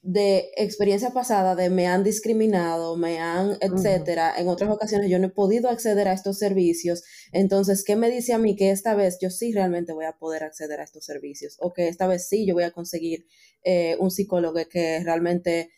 de 0.04 0.50
experiencia 0.56 1.10
pasada, 1.10 1.54
de 1.56 1.70
me 1.70 1.88
han 1.88 2.06
discriminado, 2.06 2.96
me 2.96 3.20
han, 3.20 3.58
etcétera. 3.60 4.36
En 4.38 4.48
otras 4.48 4.70
ocasiones 4.70 5.10
yo 5.10 5.20
no 5.20 5.28
he 5.28 5.32
podido 5.32 5.70
acceder 5.70 6.08
a 6.08 6.14
estos 6.14 6.38
servicios. 6.38 7.04
Entonces, 7.34 7.84
¿qué 7.84 7.98
me 7.98 8.10
dice 8.10 8.32
a 8.32 8.38
mí 8.38 8.56
que 8.56 8.72
esta 8.72 8.96
vez 8.96 9.18
yo 9.22 9.30
sí 9.30 9.52
realmente 9.52 9.92
voy 9.92 10.06
a 10.06 10.18
poder 10.18 10.46
acceder 10.46 10.80
a 10.80 10.86
estos 10.86 11.04
servicios? 11.04 11.58
O 11.60 11.74
que 11.74 11.90
esta 11.90 12.08
vez 12.08 12.30
sí 12.30 12.46
yo 12.48 12.54
voy 12.54 12.64
a 12.64 12.72
conseguir 12.72 13.26
eh, 13.66 13.98
un 14.00 14.10
psicólogo 14.10 14.62
que 14.70 15.02
realmente 15.04 15.72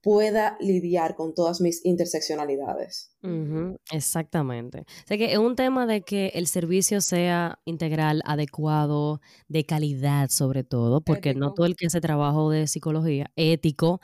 pueda 0.00 0.56
lidiar 0.60 1.16
con 1.16 1.34
todas 1.34 1.60
mis 1.60 1.84
interseccionalidades. 1.84 3.10
Exactamente. 3.92 4.80
O 4.80 5.06
sea 5.06 5.18
que 5.18 5.32
es 5.32 5.38
un 5.38 5.56
tema 5.56 5.86
de 5.86 6.02
que 6.02 6.28
el 6.34 6.46
servicio 6.46 7.00
sea 7.00 7.58
integral, 7.64 8.22
adecuado, 8.24 9.20
de 9.48 9.64
calidad 9.64 10.28
sobre 10.30 10.62
todo, 10.64 11.00
porque 11.00 11.34
no 11.34 11.52
todo 11.52 11.66
el 11.66 11.76
que 11.76 11.86
hace 11.86 12.00
trabajo 12.00 12.50
de 12.50 12.66
psicología 12.66 13.30
ético, 13.36 14.00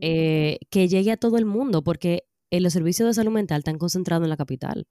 eh, 0.00 0.58
que 0.70 0.88
llegue 0.88 1.12
a 1.12 1.16
todo 1.16 1.36
el 1.36 1.46
mundo, 1.46 1.82
porque 1.82 2.24
eh, 2.50 2.60
los 2.60 2.72
servicios 2.72 3.08
de 3.08 3.14
salud 3.14 3.32
mental 3.32 3.58
están 3.58 3.78
concentrados 3.78 4.24
en 4.24 4.30
la 4.30 4.36
capital 4.36 4.86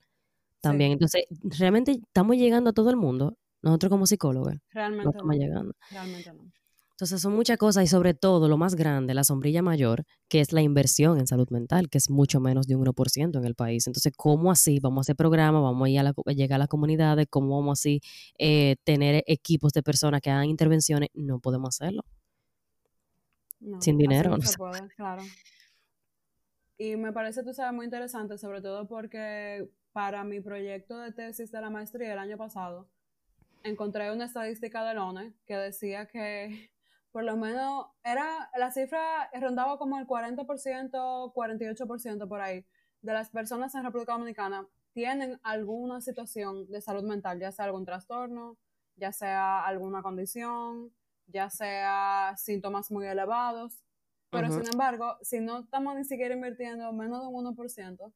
también. 0.59 0.91
Sí, 0.91 0.93
Entonces, 0.93 1.59
realmente 1.59 1.91
estamos 1.91 2.35
llegando 2.35 2.71
a 2.71 2.73
todo 2.73 2.89
el 2.89 2.97
mundo, 2.97 3.37
nosotros 3.61 3.89
como 3.89 4.07
psicólogos, 4.07 4.53
no 4.53 4.59
realmente 4.71 5.09
estamos 5.09 5.35
no. 5.35 5.41
llegando. 5.41 5.73
Realmente 5.89 6.33
no. 6.33 6.51
Entonces 6.93 7.21
son 7.21 7.33
muchas 7.35 7.57
cosas 7.57 7.83
y 7.85 7.87
sobre 7.87 8.13
todo 8.13 8.47
lo 8.47 8.55
más 8.57 8.75
grande, 8.75 9.15
la 9.15 9.23
sombrilla 9.23 9.63
mayor, 9.63 10.03
que 10.29 10.39
es 10.41 10.53
la 10.53 10.61
inversión 10.61 11.19
en 11.19 11.25
salud 11.25 11.49
mental, 11.49 11.89
que 11.89 11.97
es 11.97 12.09
mucho 12.11 12.39
menos 12.39 12.67
de 12.67 12.75
un 12.75 12.81
1% 12.85 13.39
en 13.39 13.45
el 13.45 13.55
país. 13.55 13.87
Entonces, 13.87 14.13
¿cómo 14.15 14.51
así 14.51 14.79
vamos 14.79 14.99
a 14.99 15.01
hacer 15.01 15.15
programas, 15.15 15.63
vamos 15.63 15.87
a, 15.87 15.89
ir 15.89 15.99
a, 15.99 16.03
la- 16.03 16.13
a 16.25 16.31
llegar 16.33 16.57
a 16.57 16.59
las 16.59 16.67
comunidades, 16.67 17.25
cómo 17.29 17.57
vamos 17.59 17.79
así 17.79 17.99
eh, 18.37 18.75
tener 18.83 19.23
equipos 19.25 19.73
de 19.73 19.81
personas 19.81 20.21
que 20.21 20.29
hagan 20.29 20.45
intervenciones? 20.45 21.09
No 21.15 21.39
podemos 21.39 21.69
hacerlo. 21.81 22.03
No, 23.59 23.81
Sin 23.81 23.97
dinero, 23.97 24.29
no 24.29 24.41
se 24.41 24.55
puede, 24.57 24.87
claro. 24.95 25.23
Y 26.77 26.95
me 26.95 27.11
parece, 27.11 27.43
tú 27.43 27.53
sabes, 27.53 27.73
muy 27.73 27.85
interesante, 27.85 28.37
sobre 28.37 28.61
todo 28.61 28.87
porque 28.87 29.67
para 29.93 30.23
mi 30.23 30.41
proyecto 30.41 30.97
de 30.99 31.11
tesis 31.11 31.51
de 31.51 31.61
la 31.61 31.69
maestría 31.69 32.13
el 32.13 32.19
año 32.19 32.37
pasado, 32.37 32.87
encontré 33.63 34.11
una 34.11 34.25
estadística 34.25 34.83
del 34.85 34.97
ONE 34.97 35.33
que 35.45 35.55
decía 35.55 36.07
que 36.07 36.69
por 37.13 37.23
lo 37.23 37.37
menos 37.37 37.85
era, 38.03 38.49
la 38.57 38.71
cifra 38.71 39.29
rondaba 39.39 39.77
como 39.77 39.99
el 39.99 40.07
40%, 40.07 41.31
48% 41.31 42.27
por 42.27 42.41
ahí, 42.41 42.65
de 43.01 43.13
las 43.13 43.29
personas 43.29 43.75
en 43.75 43.83
República 43.83 44.13
Dominicana 44.13 44.67
tienen 44.93 45.39
alguna 45.43 46.01
situación 46.01 46.67
de 46.71 46.81
salud 46.81 47.03
mental, 47.03 47.39
ya 47.39 47.51
sea 47.51 47.65
algún 47.65 47.85
trastorno, 47.85 48.57
ya 48.95 49.11
sea 49.11 49.63
alguna 49.63 50.01
condición, 50.01 50.91
ya 51.27 51.51
sea 51.51 52.33
síntomas 52.35 52.89
muy 52.89 53.05
elevados. 53.05 53.83
Pero 54.31 54.51
sin 54.51 54.67
embargo, 54.71 55.15
si 55.21 55.39
no 55.39 55.59
estamos 55.59 55.95
ni 55.95 56.05
siquiera 56.05 56.33
invirtiendo 56.33 56.91
menos 56.93 57.21
de 57.21 57.27
un 57.27 57.55
1%, 57.55 58.11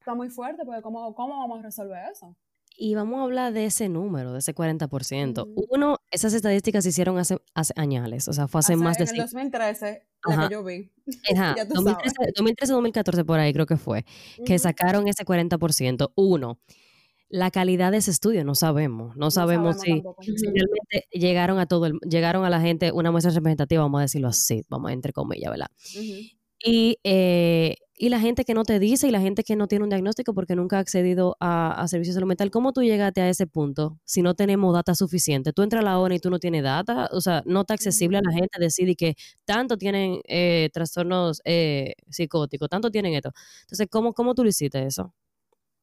está 0.00 0.14
muy 0.14 0.30
fuerte, 0.30 0.64
porque 0.64 0.80
¿cómo, 0.80 1.14
cómo 1.14 1.40
vamos 1.40 1.58
a 1.58 1.62
resolver 1.62 2.10
eso? 2.10 2.34
Y 2.80 2.94
vamos 2.94 3.18
a 3.18 3.24
hablar 3.24 3.52
de 3.52 3.64
ese 3.64 3.88
número, 3.88 4.32
de 4.32 4.38
ese 4.38 4.54
40%. 4.54 5.42
Ujú. 5.42 5.66
Uno, 5.70 5.98
esas 6.12 6.32
estadísticas 6.32 6.84
se 6.84 6.90
hicieron 6.90 7.18
hace, 7.18 7.36
hace 7.52 7.72
añales, 7.76 8.28
o 8.28 8.32
sea, 8.32 8.46
fue 8.46 8.60
hace, 8.60 8.74
Hace- 8.74 8.82
más 8.84 8.96
de 8.98 9.02
en 9.04 9.08
el 9.10 9.14
cinco 9.16 9.22
2013, 9.24 10.06
la 10.28 10.34
Ajá. 10.34 10.48
que 10.48 10.52
yo 10.54 10.62
vi. 10.62 10.92
Ajá, 11.34 11.54
Ya 11.58 11.66
tú 11.66 11.74
2013, 11.74 12.32
2013-2014 12.36 13.24
por 13.24 13.40
ahí 13.40 13.52
creo 13.52 13.66
que 13.66 13.76
fue, 13.76 14.04
que 14.46 14.58
sacaron 14.60 15.08
ese 15.08 15.24
40%. 15.24 16.12
Uno, 16.14 16.60
la 17.28 17.50
calidad 17.50 17.90
de 17.90 17.98
ese 17.98 18.12
estudio 18.12 18.44
no 18.44 18.54
sabemos, 18.54 19.16
no, 19.16 19.24
No 19.26 19.30
sabemos, 19.32 19.78
sabemos 19.78 20.14
si, 20.22 20.36
si 20.36 20.46
realmente 20.46 21.08
llegaron 21.10 21.58
a 21.58 21.66
todo 21.66 21.86
el, 21.86 21.98
llegaron 22.08 22.44
a 22.44 22.50
la 22.50 22.60
gente 22.60 22.92
una 22.92 23.10
muestra 23.10 23.32
representativa, 23.32 23.82
vamos 23.82 23.98
a 23.98 24.02
decirlo 24.02 24.28
así, 24.28 24.62
vamos 24.68 24.90
a 24.90 24.92
entre 24.94 25.12
comillas, 25.12 25.50
¿verdad? 25.50 25.68
Y, 26.64 26.98
eh, 27.02 27.74
y 27.98 28.08
la 28.08 28.20
gente 28.20 28.44
que 28.44 28.54
no 28.54 28.64
te 28.64 28.78
dice 28.78 29.08
y 29.08 29.10
la 29.10 29.20
gente 29.20 29.42
que 29.44 29.56
no 29.56 29.66
tiene 29.66 29.82
un 29.84 29.90
diagnóstico 29.90 30.32
porque 30.34 30.54
nunca 30.54 30.76
ha 30.76 30.80
accedido 30.80 31.36
a, 31.40 31.80
a 31.80 31.88
servicios 31.88 32.14
de 32.14 32.18
salud 32.18 32.28
mental, 32.28 32.50
¿cómo 32.50 32.72
tú 32.72 32.82
llegaste 32.82 33.20
a 33.20 33.28
ese 33.28 33.46
punto 33.46 33.98
si 34.04 34.22
no 34.22 34.34
tenemos 34.34 34.72
data 34.72 34.94
suficiente? 34.94 35.52
Tú 35.52 35.62
entras 35.62 35.80
a 35.80 35.84
la 35.84 35.98
ONU 35.98 36.14
y 36.14 36.18
tú 36.20 36.30
no 36.30 36.38
tienes 36.38 36.62
data, 36.62 37.08
o 37.12 37.20
sea, 37.20 37.42
no 37.44 37.62
está 37.62 37.74
accesible 37.74 38.18
a 38.18 38.22
la 38.22 38.32
gente 38.32 38.58
decir 38.60 38.94
que 38.96 39.14
tanto 39.44 39.76
tienen 39.76 40.20
eh, 40.28 40.70
trastornos 40.72 41.40
eh, 41.44 41.94
psicóticos, 42.08 42.68
tanto 42.68 42.90
tienen 42.90 43.14
esto. 43.14 43.32
Entonces, 43.62 43.88
¿cómo, 43.90 44.12
¿cómo 44.14 44.34
tú 44.34 44.44
lo 44.44 44.50
hiciste 44.50 44.84
eso? 44.86 45.12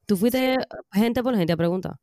¿Tú 0.06 0.16
fuiste 0.18 0.58
gente 0.94 1.22
por 1.24 1.36
gente 1.36 1.54
a 1.54 1.58
preguntar? 1.58 1.96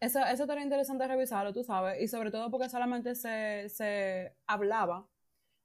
Eso, 0.00 0.18
eso 0.20 0.42
estaría 0.42 0.64
interesante 0.64 1.06
revisarlo, 1.08 1.52
tú 1.52 1.64
sabes, 1.64 2.02
y 2.02 2.08
sobre 2.08 2.30
todo 2.30 2.50
porque 2.50 2.68
solamente 2.68 3.14
se, 3.14 3.68
se 3.70 4.34
hablaba 4.46 5.08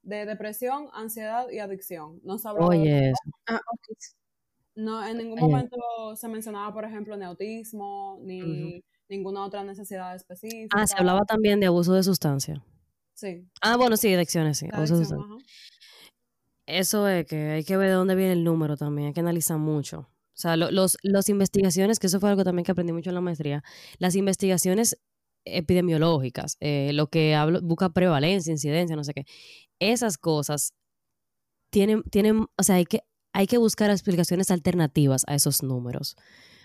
de 0.01 0.25
depresión, 0.25 0.89
ansiedad 0.93 1.49
y 1.49 1.59
adicción. 1.59 2.19
No 2.23 2.38
se 2.38 2.47
hablaba 2.47 2.69
de 2.73 2.79
Oye, 2.79 3.13
Ah. 3.47 3.59
No, 4.75 5.05
en 5.05 5.17
ningún 5.17 5.39
Oye. 5.39 5.51
momento 5.51 6.15
se 6.15 6.27
mencionaba, 6.29 6.73
por 6.73 6.85
ejemplo, 6.85 7.17
ni 7.17 7.25
autismo, 7.25 8.17
ni 8.21 8.81
ninguna 9.09 9.43
otra 9.45 9.63
necesidad 9.63 10.15
específica. 10.15 10.77
ah, 10.79 10.88
se 10.88 10.95
hablaba 10.97 11.21
también 11.25 11.59
de 11.59 11.65
abuso 11.67 11.93
de 11.93 12.03
sustancia. 12.03 12.63
Sí, 13.13 13.45
Ah, 13.62 13.75
bueno, 13.75 13.97
sí, 13.97 14.13
adicciones, 14.13 14.57
sí, 14.59 14.67
abuso 14.71 14.97
de 14.97 15.05
sustancia. 15.05 15.25
ajá. 15.35 15.43
Eso 16.65 17.07
es 17.07 17.25
que 17.25 17.35
hay 17.51 17.63
que 17.63 17.75
ver 17.77 17.89
de 17.89 17.95
dónde 17.95 18.15
viene 18.15 18.33
el 18.33 18.43
número 18.43 18.77
también, 18.77 19.07
hay 19.07 19.13
que 19.13 19.19
analizar 19.21 19.57
mucho. 19.57 19.99
O 20.01 20.41
sea, 20.41 20.55
lo- 20.55 20.71
los, 20.71 20.97
las 21.01 21.27
investigaciones, 21.27 21.99
que 21.99 22.07
eso 22.07 22.19
fue 22.19 22.29
algo 22.29 22.43
también 22.43 22.63
que 22.63 22.71
aprendí 22.71 22.93
mucho 22.93 23.09
en 23.09 23.15
la 23.15 23.21
maestría, 23.21 23.63
las 23.97 24.15
investigaciones 24.15 24.97
epidemiológicas, 25.57 26.57
eh, 26.59 26.91
lo 26.93 27.07
que 27.07 27.35
hablo, 27.35 27.62
busca 27.62 27.89
prevalencia, 27.89 28.51
incidencia, 28.51 28.95
no 28.95 29.03
sé 29.03 29.13
qué, 29.13 29.25
esas 29.79 30.17
cosas 30.17 30.73
tienen, 31.71 32.03
tienen, 32.03 32.47
o 32.57 32.63
sea, 32.63 32.75
hay 32.75 32.85
que, 32.85 33.01
hay 33.33 33.47
que 33.47 33.57
buscar 33.57 33.91
explicaciones 33.91 34.51
alternativas 34.51 35.23
a 35.27 35.35
esos 35.35 35.63
números, 35.63 36.15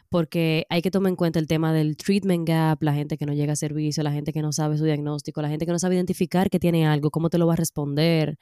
porque 0.09 0.67
hay 0.71 0.83
que 0.83 0.91
tomar 0.91 1.11
en 1.11 1.17
cuenta 1.17 1.39
el 1.39 1.47
tema 1.47 1.73
del 1.73 1.97
treatment 1.97 2.47
gap, 2.49 2.83
la 2.83 2.95
gente 2.95 3.17
que 3.17 3.27
no 3.27 3.33
llega 3.33 3.55
a 3.55 3.57
servicio, 3.57 4.03
la 4.03 4.13
gente 4.13 4.33
que 4.33 4.43
no 4.43 4.53
sabe 4.53 4.79
su 4.79 4.85
diagnóstico, 4.85 5.43
la 5.43 5.49
gente 5.49 5.67
que 5.67 5.73
no 5.73 5.79
sabe 5.79 5.97
identificar 5.97 6.51
que 6.51 6.61
tiene 6.61 6.87
algo, 6.87 7.11
cómo 7.11 7.31
te 7.31 7.39
lo 7.39 7.47
va 7.47 7.55
a 7.55 7.57
responder, 7.57 8.37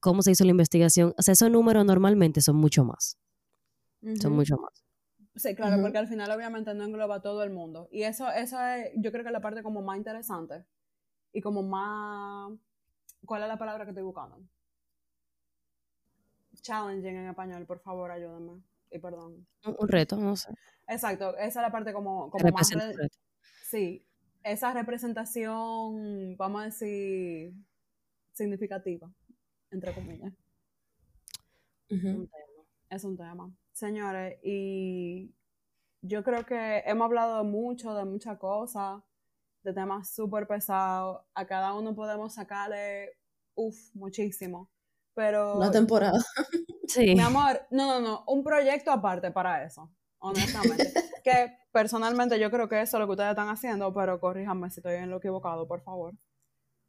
cómo 0.00 0.22
se 0.22 0.30
hizo 0.32 0.44
la 0.44 0.50
investigación. 0.50 1.14
O 1.18 1.22
sea, 1.22 1.32
esos 1.32 1.50
números 1.50 1.84
normalmente 1.84 2.40
son 2.40 2.56
mucho 2.56 2.84
más, 2.84 3.18
son 4.20 4.32
mucho 4.32 4.56
más. 4.56 4.87
Sí, 5.38 5.54
claro, 5.54 5.80
porque 5.80 5.98
al 5.98 6.08
final 6.08 6.30
obviamente 6.32 6.74
no 6.74 6.84
engloba 6.84 7.16
a 7.16 7.22
todo 7.22 7.44
el 7.44 7.50
mundo. 7.50 7.88
Y 7.92 8.02
eso, 8.02 8.28
eso 8.30 8.60
es, 8.60 8.90
yo 8.96 9.12
creo 9.12 9.22
que 9.22 9.28
es 9.28 9.32
la 9.32 9.40
parte 9.40 9.62
como 9.62 9.82
más 9.82 9.96
interesante 9.96 10.64
y 11.32 11.40
como 11.40 11.62
más, 11.62 12.52
¿cuál 13.24 13.42
es 13.42 13.48
la 13.48 13.56
palabra 13.56 13.84
que 13.84 13.90
estoy 13.92 14.02
buscando? 14.02 14.40
Challenging 16.60 17.16
en 17.16 17.28
español, 17.28 17.66
por 17.66 17.78
favor, 17.78 18.10
ayúdenme. 18.10 18.60
Y 18.90 18.98
perdón. 18.98 19.46
Un, 19.64 19.88
reto, 19.88 20.16
no 20.16 20.34
sé. 20.34 20.52
Exacto, 20.88 21.36
esa 21.36 21.46
es 21.46 21.54
la 21.56 21.70
parte 21.70 21.92
como, 21.92 22.30
como 22.30 22.48
más... 22.50 22.70
re- 22.72 22.94
reto. 22.94 23.18
Sí, 23.62 24.04
esa 24.42 24.72
representación, 24.72 26.36
vamos 26.36 26.62
a 26.62 26.64
decir, 26.64 27.52
significativa, 28.32 29.08
entre 29.70 29.94
comillas. 29.94 30.32
Ujú. 31.90 32.08
Un 32.08 32.28
tema. 32.28 32.64
Es 32.90 33.04
un 33.04 33.16
tema. 33.16 33.52
Señores, 33.78 34.40
y 34.42 35.32
yo 36.02 36.24
creo 36.24 36.44
que 36.44 36.82
hemos 36.84 37.04
hablado 37.04 37.44
mucho 37.44 37.94
de 37.94 38.04
muchas 38.04 38.36
cosas, 38.36 39.00
de 39.62 39.72
temas 39.72 40.12
súper 40.12 40.48
pesados. 40.48 41.20
A 41.32 41.46
cada 41.46 41.72
uno 41.74 41.94
podemos 41.94 42.34
sacarle, 42.34 43.16
uff, 43.54 43.76
muchísimo. 43.94 44.68
Pero, 45.14 45.58
Una 45.58 45.70
temporada. 45.70 46.18
Sí. 46.88 47.14
mi 47.14 47.20
amor, 47.20 47.60
no, 47.70 47.86
no, 47.86 48.00
no, 48.00 48.24
un 48.28 48.42
proyecto 48.42 48.90
aparte 48.90 49.30
para 49.30 49.62
eso, 49.62 49.92
honestamente. 50.20 50.90
que 51.22 51.58
personalmente 51.70 52.40
yo 52.40 52.50
creo 52.50 52.66
que 52.66 52.80
eso 52.80 52.96
es 52.96 53.00
lo 53.00 53.06
que 53.06 53.12
ustedes 53.12 53.30
están 53.30 53.50
haciendo, 53.50 53.92
pero 53.92 54.18
corríjanme 54.18 54.70
si 54.70 54.80
estoy 54.80 54.94
en 54.94 55.10
lo 55.10 55.18
equivocado, 55.18 55.68
por 55.68 55.82
favor. 55.82 56.14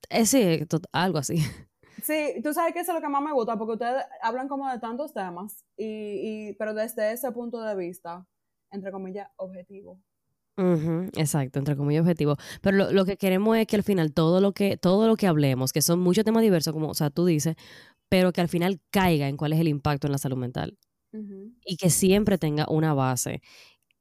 Eh, 0.09 0.25
sí, 0.25 0.65
algo 0.93 1.17
así. 1.17 1.43
Sí, 2.03 2.41
tú 2.43 2.53
sabes 2.53 2.73
que 2.73 2.79
eso 2.79 2.91
es 2.91 2.95
lo 2.95 3.01
que 3.01 3.09
más 3.09 3.21
me 3.21 3.33
gusta, 3.33 3.57
porque 3.57 3.73
ustedes 3.73 4.03
hablan 4.21 4.47
como 4.47 4.69
de 4.69 4.79
tantos 4.79 5.13
temas, 5.13 5.65
y, 5.77 6.49
y, 6.49 6.53
pero 6.53 6.73
desde 6.73 7.11
ese 7.11 7.31
punto 7.31 7.61
de 7.61 7.75
vista, 7.75 8.25
entre 8.71 8.91
comillas, 8.91 9.29
objetivo. 9.37 9.99
Ujú, 10.57 11.09
exacto, 11.15 11.57
entre 11.59 11.77
comillas 11.77 12.01
objetivo. 12.01 12.35
Pero 12.61 12.77
lo, 12.77 12.91
lo 12.91 13.05
que 13.05 13.15
queremos 13.17 13.57
es 13.57 13.65
que 13.65 13.77
al 13.77 13.83
final 13.83 14.13
todo 14.13 14.41
lo 14.41 14.51
que, 14.51 14.75
todo 14.75 15.07
lo 15.07 15.15
que 15.15 15.25
hablemos, 15.27 15.71
que 15.71 15.81
son 15.81 15.99
muchos 15.99 16.25
temas 16.25 16.43
diversos, 16.43 16.73
como 16.73 16.89
o 16.89 16.93
sea, 16.93 17.09
tú 17.09 17.25
dices, 17.25 17.55
pero 18.09 18.33
que 18.33 18.41
al 18.41 18.49
final 18.49 18.81
caiga 18.89 19.27
en 19.27 19.37
cuál 19.37 19.53
es 19.53 19.59
el 19.59 19.67
impacto 19.69 20.07
en 20.07 20.11
la 20.11 20.17
salud 20.17 20.37
mental 20.37 20.77
y 21.65 21.77
que 21.77 21.89
siempre 21.89 22.37
tenga 22.37 22.65
una 22.69 22.93
base. 22.93 23.41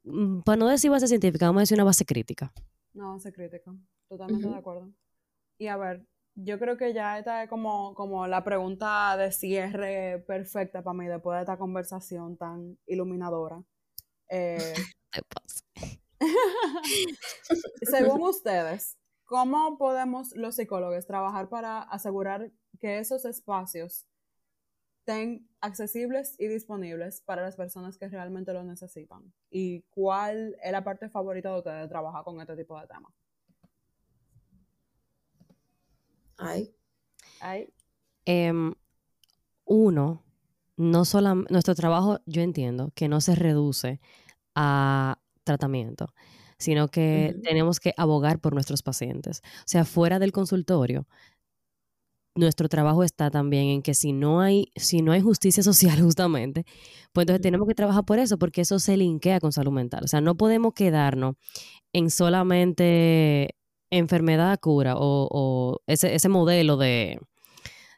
Mm, 0.04 0.40
Para 0.40 0.56
no 0.56 0.68
decir 0.68 0.90
base 0.90 1.06
científica, 1.06 1.46
vamos 1.46 1.60
a 1.60 1.62
decir 1.62 1.76
una 1.76 1.84
base 1.84 2.04
crítica. 2.04 2.52
No, 2.94 3.18
se 3.20 3.32
critica. 3.32 3.74
Totalmente 4.08 4.48
de 4.48 4.54
acuerdo. 4.56 4.90
Y 5.58 5.66
a 5.68 5.76
ver, 5.76 6.04
yo 6.40 6.58
creo 6.58 6.76
que 6.76 6.92
ya 6.92 7.18
esta 7.18 7.42
es 7.42 7.48
como, 7.48 7.94
como 7.94 8.26
la 8.28 8.44
pregunta 8.44 9.16
de 9.16 9.32
cierre 9.32 10.20
perfecta 10.20 10.82
para 10.82 10.96
mí 10.96 11.06
después 11.06 11.36
de 11.36 11.40
esta 11.40 11.58
conversación 11.58 12.36
tan 12.36 12.78
iluminadora. 12.86 13.62
Eh, 14.28 14.74
según 17.82 18.22
ustedes, 18.22 18.96
¿cómo 19.24 19.78
podemos 19.78 20.32
los 20.36 20.54
psicólogos 20.54 21.06
trabajar 21.06 21.48
para 21.48 21.82
asegurar 21.82 22.52
que 22.78 22.98
esos 22.98 23.24
espacios 23.24 24.06
estén 25.00 25.48
accesibles 25.60 26.36
y 26.38 26.46
disponibles 26.46 27.20
para 27.22 27.42
las 27.42 27.56
personas 27.56 27.98
que 27.98 28.08
realmente 28.08 28.52
lo 28.52 28.62
necesitan? 28.62 29.32
¿Y 29.50 29.82
cuál 29.90 30.56
es 30.62 30.70
la 30.70 30.84
parte 30.84 31.08
favorita 31.08 31.50
de 31.50 31.58
ustedes 31.58 31.82
de 31.82 31.88
trabajar 31.88 32.22
con 32.22 32.40
este 32.40 32.56
tipo 32.56 32.78
de 32.80 32.86
temas? 32.86 33.12
Ay, 36.38 36.74
Ay, 37.40 37.68
Em, 38.26 38.74
uno, 39.64 40.24
no 40.76 41.04
solo 41.04 41.34
nuestro 41.50 41.74
trabajo, 41.74 42.20
yo 42.26 42.42
entiendo 42.42 42.92
que 42.94 43.08
no 43.08 43.20
se 43.20 43.34
reduce 43.34 44.00
a 44.54 45.18
tratamiento, 45.44 46.14
sino 46.58 46.88
que 46.88 47.36
tenemos 47.42 47.80
que 47.80 47.94
abogar 47.96 48.40
por 48.40 48.54
nuestros 48.54 48.82
pacientes. 48.82 49.42
O 49.60 49.62
sea, 49.66 49.84
fuera 49.84 50.18
del 50.18 50.32
consultorio, 50.32 51.06
nuestro 52.34 52.68
trabajo 52.68 53.02
está 53.02 53.30
también 53.30 53.66
en 53.68 53.82
que 53.82 53.94
si 53.94 54.12
no 54.12 54.40
hay, 54.40 54.70
si 54.76 55.02
no 55.02 55.12
hay 55.12 55.20
justicia 55.20 55.62
social 55.62 56.00
justamente, 56.00 56.64
pues 57.12 57.24
entonces 57.24 57.42
tenemos 57.42 57.66
que 57.68 57.74
trabajar 57.74 58.04
por 58.04 58.18
eso, 58.18 58.38
porque 58.38 58.62
eso 58.62 58.78
se 58.78 58.96
linkea 58.96 59.40
con 59.40 59.52
salud 59.52 59.72
mental. 59.72 60.04
O 60.04 60.08
sea, 60.08 60.20
no 60.20 60.36
podemos 60.36 60.74
quedarnos 60.74 61.34
en 61.92 62.10
solamente 62.10 63.56
enfermedad, 63.90 64.58
cura 64.60 64.94
o, 64.96 65.28
o 65.30 65.80
ese, 65.86 66.14
ese 66.14 66.28
modelo 66.28 66.76
de, 66.76 67.20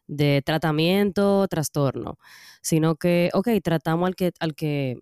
de 0.06 0.42
tratamiento, 0.44 1.46
trastorno, 1.48 2.18
sino 2.62 2.96
que, 2.96 3.30
ok, 3.32 3.48
tratamos 3.62 4.06
al 4.08 4.14
que, 4.16 4.32
al 4.40 4.54
que, 4.54 4.96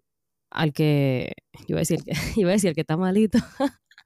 al 0.51 0.73
que, 0.73 1.33
yo 1.61 1.65
iba 1.69 1.79
a 1.79 1.81
decir, 1.81 2.03
que- 2.05 2.13
iba 2.37 2.51
a 2.51 2.53
decir 2.53 2.69
el 2.71 2.75
que 2.75 2.83
está 2.83 2.97
malito. 2.97 3.39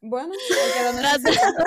bueno, 0.00 0.32
el 0.50 0.72
que 0.72 0.82
lo 0.84 0.92
necesita, 1.02 1.64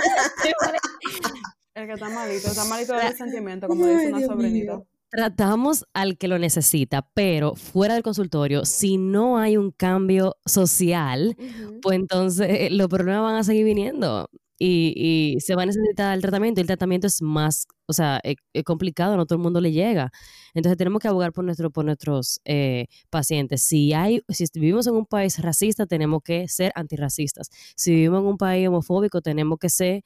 el 1.76 1.88
que 1.88 1.94
está 1.94 2.10
malito, 2.10 2.48
está 2.48 2.66
malito 2.66 2.94
del 2.94 3.16
sentimiento, 3.18 3.68
como 3.68 3.86
dice 3.86 4.08
una 4.08 4.22
sobrinita. 4.26 4.82
Tratamos 5.10 5.86
al 5.94 6.18
que 6.18 6.28
lo 6.28 6.40
necesita, 6.40 7.08
pero 7.14 7.56
fuera 7.56 7.94
del 7.94 8.04
consultorio, 8.04 8.66
si 8.66 8.98
no 8.98 9.38
hay 9.38 9.56
un 9.56 9.72
cambio 9.72 10.36
social, 10.46 11.38
pues 11.82 11.96
entonces 11.98 12.48
eh, 12.50 12.68
los 12.72 12.88
problemas 12.90 13.22
van 13.22 13.36
a 13.36 13.44
seguir 13.44 13.64
viniendo 13.64 14.30
y, 14.60 15.36
y 15.38 15.42
se 15.42 15.56
va 15.56 15.64
a 15.64 15.66
necesitar 15.66 16.16
el 16.16 16.22
tratamiento. 16.22 16.60
Y 16.60 16.64
el 16.64 16.68
tratamiento 16.68 17.08
es 17.08 17.22
más, 17.22 17.68
o 17.88 17.94
sea, 17.94 18.20
es, 18.24 18.36
es 18.54 18.64
complicado, 18.64 19.18
no 19.18 19.26
todo 19.26 19.38
el 19.38 19.44
mundo 19.44 19.62
le 19.62 19.72
llega. 19.72 20.12
Entonces 20.54 20.78
tenemos 20.78 21.02
que 21.02 21.08
abogar 21.08 21.32
por, 21.34 21.44
nuestro, 21.46 21.72
por 21.72 21.86
nuestros 21.86 22.40
eh, 22.46 22.88
pacientes. 23.10 23.64
Si, 23.64 23.94
hay, 23.94 24.22
si 24.30 24.46
vivimos 24.56 24.88
en 24.88 24.96
un 24.96 25.06
país 25.06 25.40
racista, 25.40 25.86
tenemos 25.86 26.22
que 26.24 26.48
ser 26.48 26.72
antirracistas. 26.76 27.50
Si 27.76 27.92
vivimos 27.92 28.22
en 28.22 28.28
un 28.28 28.38
país 28.38 28.68
homofóbico, 28.68 29.22
tenemos 29.22 29.58
que 29.60 29.70
ser... 29.70 30.04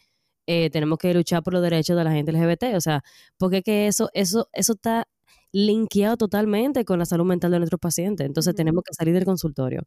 eh, 0.48 0.70
tenemos 0.72 0.98
que 0.98 1.14
luchar 1.14 1.44
por 1.44 1.54
los 1.54 1.62
derechos 1.62 1.96
de 1.98 2.04
la 2.04 2.12
gente 2.12 2.32
LGBT, 2.32 2.76
o 2.76 2.82
sea, 2.82 3.04
porque 3.38 3.62
que 3.62 3.88
eso, 3.88 4.10
eso, 4.14 4.50
eso 4.54 4.74
está 4.74 5.08
linkeado 5.52 6.18
totalmente 6.18 6.86
con 6.86 7.00
la 7.00 7.06
salud 7.06 7.26
mental 7.26 7.52
de 7.52 7.60
nuestros 7.60 7.80
pacientes. 7.80 8.26
Entonces 8.26 8.56
tenemos 8.56 8.84
que 8.84 8.94
salir 8.94 9.14
del 9.16 9.26
consultorio 9.26 9.84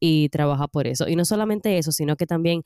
y 0.00 0.28
trabajar 0.30 0.68
por 0.70 0.86
eso. 0.86 1.08
Y 1.08 1.16
no 1.16 1.24
solamente 1.24 1.78
eso, 1.78 1.92
sino 1.92 2.16
que 2.16 2.26
también, 2.26 2.62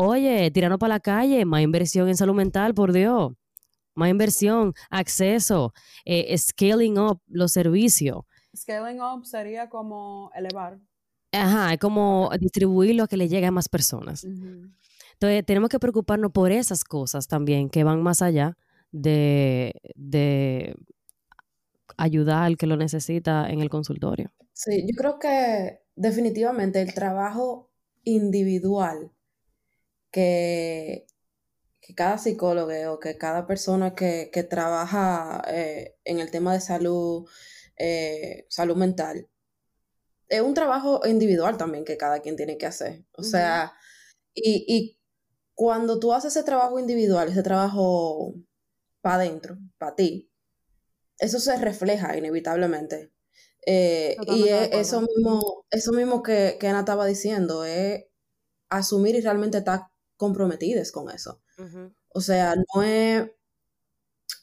oye, 0.00 0.48
tirarnos 0.52 0.78
para 0.78 0.94
la 0.94 1.00
calle, 1.00 1.44
más 1.44 1.60
inversión 1.60 2.08
en 2.08 2.16
salud 2.16 2.34
mental, 2.34 2.72
por 2.72 2.92
Dios. 2.92 3.32
Más 3.96 4.08
inversión, 4.10 4.72
acceso, 4.90 5.72
eh, 6.04 6.36
scaling 6.38 6.98
up 6.98 7.20
los 7.26 7.50
servicios. 7.50 8.18
Scaling 8.56 9.00
up 9.00 9.26
sería 9.26 9.68
como 9.68 10.30
elevar. 10.36 10.78
Ajá, 11.32 11.72
es 11.72 11.80
como 11.80 12.30
distribuirlo 12.38 13.02
a 13.02 13.08
que 13.08 13.16
le 13.16 13.28
llegue 13.28 13.46
a 13.46 13.50
más 13.50 13.68
personas. 13.68 14.22
Entonces, 14.24 15.44
tenemos 15.44 15.68
que 15.68 15.80
preocuparnos 15.80 16.30
por 16.30 16.52
esas 16.52 16.84
cosas 16.84 17.26
también 17.26 17.68
que 17.68 17.82
van 17.82 18.00
más 18.00 18.22
allá 18.22 18.56
de, 18.92 19.74
de 19.96 20.76
ayudar 21.96 22.44
al 22.44 22.56
que 22.56 22.68
lo 22.68 22.76
necesita 22.76 23.50
en 23.50 23.60
el 23.60 23.68
consultorio. 23.68 24.30
Sí, 24.52 24.86
yo 24.88 24.94
creo 24.96 25.18
que 25.18 25.80
definitivamente 25.96 26.80
el 26.80 26.94
trabajo 26.94 27.68
individual 28.04 29.10
que, 30.10 31.06
que 31.80 31.94
cada 31.94 32.18
psicólogo 32.18 32.72
o 32.92 33.00
que 33.00 33.16
cada 33.16 33.46
persona 33.46 33.94
que, 33.94 34.30
que 34.32 34.42
trabaja 34.42 35.42
eh, 35.48 35.96
en 36.04 36.20
el 36.20 36.30
tema 36.30 36.52
de 36.52 36.60
salud, 36.60 37.28
eh, 37.76 38.46
salud 38.48 38.76
mental, 38.76 39.28
es 40.28 40.40
un 40.42 40.54
trabajo 40.54 41.00
individual 41.06 41.56
también 41.56 41.84
que 41.84 41.96
cada 41.96 42.20
quien 42.20 42.36
tiene 42.36 42.58
que 42.58 42.66
hacer. 42.66 43.04
O 43.12 43.22
sea, 43.22 43.72
y, 44.34 44.64
y 44.68 44.98
cuando 45.54 45.98
tú 45.98 46.12
haces 46.12 46.36
ese 46.36 46.44
trabajo 46.44 46.78
individual, 46.78 47.28
ese 47.28 47.42
trabajo 47.42 48.34
para 49.00 49.16
adentro, 49.16 49.58
para 49.78 49.94
ti, 49.94 50.30
eso 51.18 51.40
se 51.40 51.56
refleja 51.56 52.16
inevitablemente. 52.16 53.12
Eh, 53.66 54.16
y 54.26 54.48
es 54.48 54.70
eso 54.72 55.00
mismo, 55.00 55.66
eso 55.70 55.92
mismo 55.92 56.22
que, 56.22 56.56
que 56.60 56.68
Ana 56.68 56.80
estaba 56.80 57.06
diciendo, 57.06 57.64
es 57.64 58.04
asumir 58.68 59.14
y 59.14 59.20
realmente 59.20 59.58
estar 59.58 59.88
comprometidos 60.18 60.92
con 60.92 61.10
eso. 61.10 61.40
O 62.10 62.20
sea, 62.20 62.54
no 62.74 62.82
es 62.82 63.30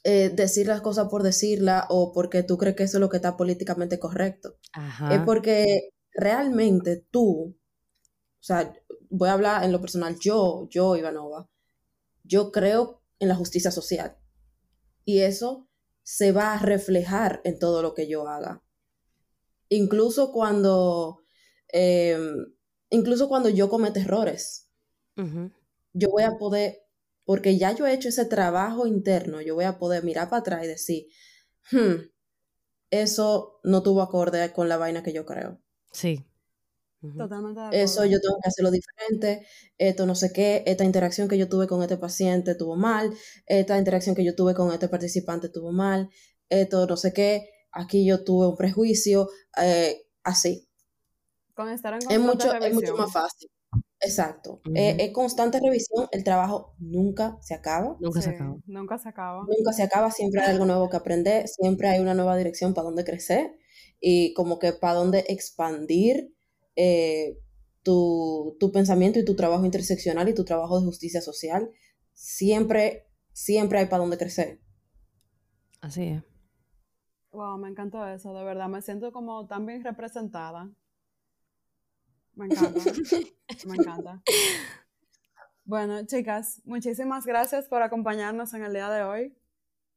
eh, 0.02 0.30
decir 0.30 0.66
las 0.66 0.80
cosas 0.80 1.08
por 1.08 1.22
decirlas 1.22 1.84
o 1.90 2.12
porque 2.12 2.42
tú 2.42 2.58
crees 2.58 2.74
que 2.74 2.82
eso 2.84 2.96
es 2.96 3.00
lo 3.00 3.08
que 3.08 3.18
está 3.18 3.36
políticamente 3.36 4.00
correcto. 4.00 4.56
Es 5.10 5.20
porque 5.24 5.90
realmente 6.12 7.06
tú, 7.10 7.56
o 8.40 8.42
sea, 8.42 8.72
voy 9.10 9.28
a 9.28 9.34
hablar 9.34 9.62
en 9.62 9.72
lo 9.72 9.80
personal, 9.80 10.16
yo, 10.18 10.66
yo, 10.70 10.96
Ivanova, 10.96 11.48
yo 12.24 12.50
creo 12.50 13.02
en 13.18 13.28
la 13.28 13.36
justicia 13.36 13.70
social. 13.70 14.16
Y 15.04 15.20
eso 15.20 15.68
se 16.02 16.32
va 16.32 16.54
a 16.54 16.58
reflejar 16.58 17.40
en 17.44 17.58
todo 17.58 17.82
lo 17.82 17.94
que 17.94 18.08
yo 18.08 18.26
haga. 18.28 18.62
Incluso 19.68 20.32
cuando, 20.32 21.24
eh, 21.72 22.18
incluso 22.90 23.28
cuando 23.28 23.48
yo 23.48 23.68
cometo 23.68 24.00
errores, 24.00 24.66
Ujú. 25.16 25.50
Yo 25.96 26.10
voy 26.10 26.22
a 26.24 26.38
poder, 26.38 26.78
porque 27.24 27.58
ya 27.58 27.72
yo 27.72 27.86
he 27.86 27.94
hecho 27.94 28.08
ese 28.10 28.24
trabajo 28.26 28.86
interno, 28.86 29.40
yo 29.42 29.54
voy 29.54 29.64
a 29.64 29.78
poder 29.78 30.04
mirar 30.04 30.28
para 30.30 30.40
atrás 30.40 30.64
y 30.64 30.68
decir, 30.68 31.06
"Hmm, 31.72 32.10
eso 32.90 33.60
no 33.64 33.82
tuvo 33.82 34.02
acorde 34.02 34.52
con 34.52 34.68
la 34.68 34.76
vaina 34.76 35.02
que 35.02 35.12
yo 35.12 35.24
creo. 35.26 35.60
Sí. 35.92 36.24
Totalmente 37.16 37.60
de 37.60 37.82
Eso 37.82 38.04
yo 38.04 38.20
tengo 38.20 38.36
que 38.42 38.48
hacerlo 38.48 38.70
diferente, 38.70 39.46
esto 39.78 40.06
no 40.06 40.14
sé 40.14 40.32
qué, 40.32 40.64
esta 40.66 40.84
interacción 40.84 41.28
que 41.28 41.38
yo 41.38 41.48
tuve 41.48 41.66
con 41.68 41.82
este 41.82 41.96
paciente 41.98 42.54
tuvo 42.56 42.76
mal, 42.76 43.12
esta 43.46 43.78
interacción 43.78 44.14
que 44.16 44.24
yo 44.24 44.34
tuve 44.34 44.54
con 44.54 44.72
este 44.72 44.88
participante 44.88 45.48
tuvo 45.48 45.72
mal, 45.72 46.10
esto 46.48 46.86
no 46.86 46.96
sé 46.96 47.12
qué, 47.12 47.48
aquí 47.70 48.06
yo 48.06 48.24
tuve 48.24 48.48
un 48.48 48.56
prejuicio, 48.56 49.28
eh, 49.62 50.06
así. 50.24 50.68
Con 51.54 51.68
estar 51.70 51.94
en 51.94 52.10
Es 52.10 52.18
mucho, 52.20 52.52
es 52.54 52.74
mucho 52.74 52.96
más 52.96 53.12
fácil. 53.12 53.48
Exacto. 54.06 54.60
Ujú. 54.64 54.74
Es, 54.74 54.96
es 54.98 55.10
constante 55.12 55.60
revisión, 55.60 56.08
el 56.12 56.24
trabajo 56.24 56.74
nunca 56.78 57.38
se 57.40 57.54
acaba, 57.54 57.96
Nunca 57.98 58.20
se 58.22 58.30
acaba. 58.30 58.58
nunca 58.66 58.98
se 58.98 59.08
acaba. 59.08 59.42
nunca 59.48 59.72
se 59.72 59.82
acaba, 59.82 60.10
siempre 60.10 60.40
hay 60.42 60.50
algo 60.52 60.64
nuevo 60.66 60.88
que 60.90 60.96
aprender, 60.96 61.48
siempre 61.48 61.88
hay 61.88 62.00
una 62.00 62.14
nueva 62.14 62.36
dirección 62.36 62.74
para 62.74 62.86
dónde 62.86 63.04
crecer 63.04 63.58
y 64.00 64.32
como 64.34 64.58
que 64.58 64.72
para 64.72 64.94
dónde 64.94 65.24
expandir 65.28 66.32
eh, 66.76 67.38
tu, 67.82 68.56
tu 68.60 68.72
pensamiento 68.72 69.18
y 69.18 69.24
tu 69.24 69.36
trabajo 69.36 69.64
interseccional 69.64 70.28
y 70.28 70.34
tu 70.34 70.44
trabajo 70.44 70.78
de 70.80 70.86
justicia 70.86 71.20
social. 71.22 71.70
Siempre, 72.14 73.06
siempre 73.32 73.78
hay 73.78 73.86
para 73.86 74.00
dónde 74.02 74.18
crecer. 74.18 74.60
Así 75.80 76.02
es. 76.08 76.22
Wow, 77.30 77.56
me 77.58 77.68
encantó 77.68 78.04
eso, 78.06 78.34
de 78.34 78.42
verdad. 78.44 78.68
Me 78.68 78.82
siento 78.82 79.12
como 79.12 79.46
tan 79.46 79.64
bien 79.66 79.84
representada. 79.84 80.70
Me 82.36 82.46
encanta. 82.46 82.80
me 83.66 83.74
encanta. 83.76 84.22
Bueno, 85.64 86.04
chicas, 86.06 86.60
muchísimas 86.64 87.26
gracias 87.26 87.66
por 87.68 87.82
acompañarnos 87.82 88.54
en 88.54 88.62
el 88.64 88.72
día 88.72 88.88
de 88.90 89.02
hoy. 89.02 89.36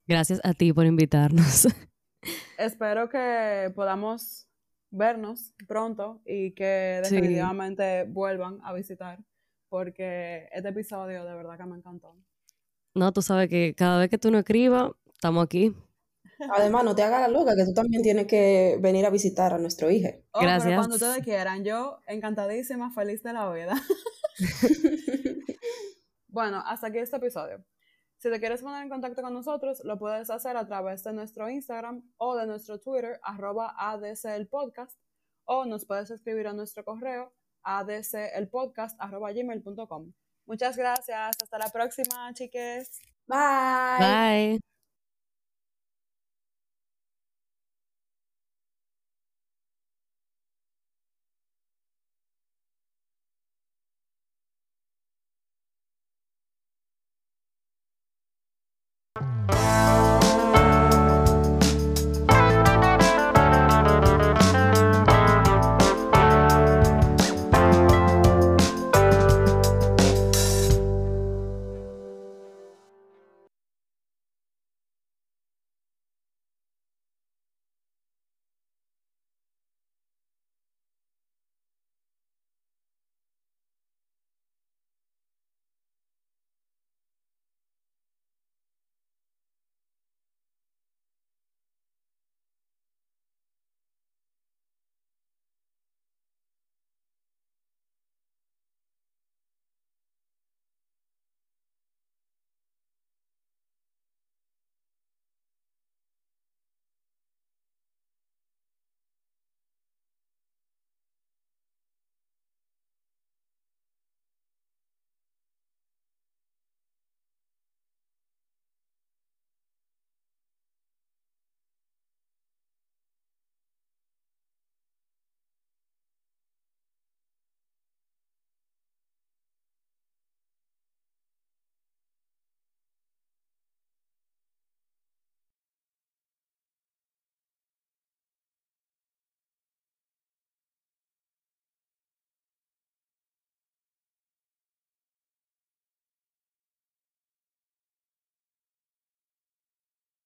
Gracias 0.08 0.42
a 0.44 0.54
ti 0.54 0.74
por 0.74 0.86
invitarnos. 0.86 1.68
Espero 2.58 3.08
que 3.10 3.72
podamos 3.76 4.48
vernos 4.90 5.54
pronto 5.68 6.22
y 6.26 6.52
que 6.52 7.02
Sí. 7.04 7.14
definitivamente 7.16 8.06
vuelvan 8.06 8.60
a 8.64 8.74
visitar 8.74 9.20
porque 9.70 10.50
este 10.52 10.70
episodio 10.70 11.24
de 11.26 11.36
verdad 11.36 11.58
que 11.58 11.66
me 11.66 11.78
encantó. 11.78 12.16
No, 12.96 13.14
tú 13.14 13.22
sabes 13.22 13.48
que 13.50 13.76
cada 13.78 14.00
vez 14.00 14.10
que 14.10 14.18
tú 14.18 14.32
no 14.32 14.40
escribas, 14.40 14.92
estamos 15.14 15.44
aquí. 15.46 15.76
Además, 16.52 16.84
no 16.84 16.96
te 16.96 17.04
hagas 17.04 17.22
la 17.22 17.28
loca, 17.28 17.56
que 17.56 17.66
tú 17.66 17.74
también 17.74 18.02
tienes 18.02 18.28
que 18.28 18.78
venir 18.80 19.06
a 19.06 19.10
visitar 19.10 19.54
a 19.54 19.58
nuestro 19.58 19.92
hijo. 19.92 20.10
Oh, 20.32 20.40
pero 20.40 20.52
Gracias. 20.52 20.76
cuando 20.76 20.96
ustedes 20.96 21.24
quieran, 21.24 21.64
yo 21.64 22.00
encantadísima, 22.08 22.92
feliz 22.92 23.24
de 23.24 23.34
la 23.34 23.52
vida. 23.52 23.76
Bueno, 26.32 26.62
hasta 26.66 26.88
aquí 26.88 27.00
este 27.00 27.18
episodio. 27.18 27.66
Si 28.18 28.30
te 28.30 28.40
quieres 28.40 28.62
poner 28.62 28.84
en 28.84 28.90
contacto 28.90 29.22
con 29.22 29.34
nosotros, 29.34 29.82
lo 29.84 29.98
puedes 29.98 30.30
hacer 30.30 30.58
a 30.58 30.68
través 30.68 31.04
de 31.04 31.12
nuestro 31.12 31.50
Instagram 31.50 32.04
o 32.18 32.36
de 32.36 32.46
nuestro 32.46 32.80
Twitter, 32.80 33.20
arroba 33.24 33.74
ADC 33.78 34.26
el 34.26 34.48
podcast, 34.48 35.00
o 35.46 35.66
nos 35.66 35.86
puedes 35.86 36.12
escribir 36.12 36.48
a 36.48 36.54
nuestro 36.54 36.86
correo, 36.86 37.34
adcelpodcast, 37.64 38.96
arroba 39.02 39.32
gmail.com. 39.32 40.14
Muchas 40.46 40.78
gracias, 40.78 41.36
hasta 41.42 41.58
la 41.58 41.70
próxima, 41.70 42.32
chiques. 42.34 43.00
Bye. 43.26 44.00
Bye. 44.00 44.78